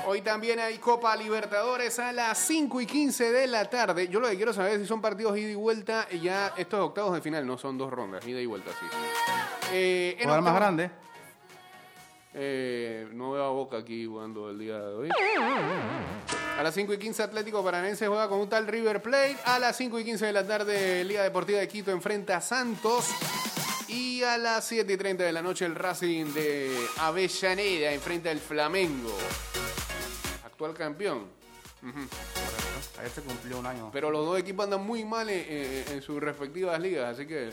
Hoy 0.07 0.23
también 0.23 0.59
hay 0.59 0.79
Copa 0.79 1.15
Libertadores 1.15 1.99
a 1.99 2.13
las 2.13 2.39
5 2.39 2.81
y 2.81 2.87
15 2.87 3.31
de 3.31 3.47
la 3.47 3.71
tarde. 3.71 4.09
Yo 4.09 4.19
lo 4.19 4.29
que 4.29 4.37
quiero 4.37 4.53
saber 4.53 4.73
es 4.73 4.81
si 4.81 4.87
son 4.87 5.01
partidos 5.01 5.39
ida 5.39 5.51
y 5.51 5.55
vuelta. 5.55 6.09
Ya 6.09 6.53
estos 6.57 6.81
octavos 6.81 7.15
de 7.15 7.21
final 7.21 7.47
no 7.47 7.57
son 7.57 7.79
dos 7.79 7.91
rondas, 7.93 8.27
ida 8.27 8.41
y 8.41 8.47
vuelta, 8.47 8.71
sí. 8.73 8.87
Eh, 9.73 10.17
en 10.19 10.25
Jugar 10.25 10.43
más 10.43 10.55
grande. 10.55 10.91
Eh, 12.33 13.09
no 13.13 13.33
veo 13.33 13.45
a 13.45 13.51
Boca 13.51 13.79
aquí 13.79 14.07
jugando 14.07 14.51
el 14.51 14.59
día 14.59 14.79
de 14.79 14.95
hoy. 14.95 15.09
A 16.59 16.63
las 16.63 16.75
5 16.75 16.93
y 16.95 16.99
15 16.99 17.23
Atlético 17.23 17.65
Paranense 17.65 18.07
juega 18.07 18.29
con 18.29 18.41
un 18.41 18.49
tal 18.49 18.67
River 18.67 19.03
Plate. 19.03 19.37
A 19.45 19.59
las 19.59 19.77
5 19.77 19.99
y 19.99 20.05
15 20.05 20.27
de 20.27 20.33
la 20.33 20.47
tarde 20.47 21.05
Liga 21.05 21.23
Deportiva 21.23 21.59
de 21.61 21.69
Quito 21.69 21.91
enfrenta 21.91 22.37
a 22.37 22.41
Santos. 22.41 23.09
Y 23.89 24.23
a 24.23 24.39
las 24.39 24.65
7 24.67 24.93
y 24.93 24.97
30 24.97 25.25
de 25.25 25.33
la 25.33 25.43
noche 25.43 25.65
el 25.65 25.75
Racing 25.75 26.27
de 26.33 26.73
Avellaneda 26.99 27.93
enfrenta 27.93 28.31
al 28.31 28.39
Flamengo. 28.39 29.17
Actual 30.61 30.75
campeón. 30.77 31.25
Ayer 32.99 33.11
se 33.11 33.23
cumplió 33.23 33.59
un 33.61 33.65
año. 33.65 33.89
Pero 33.95 34.11
los 34.11 34.27
dos 34.27 34.39
equipos 34.39 34.65
andan 34.65 34.85
muy 34.85 35.07
mal 35.07 35.31
en, 35.31 35.39
en- 35.51 35.85
en 35.95 36.03
sus 36.03 36.21
respectivas 36.23 36.79
ligas, 36.79 37.15
así 37.15 37.27
que 37.27 37.49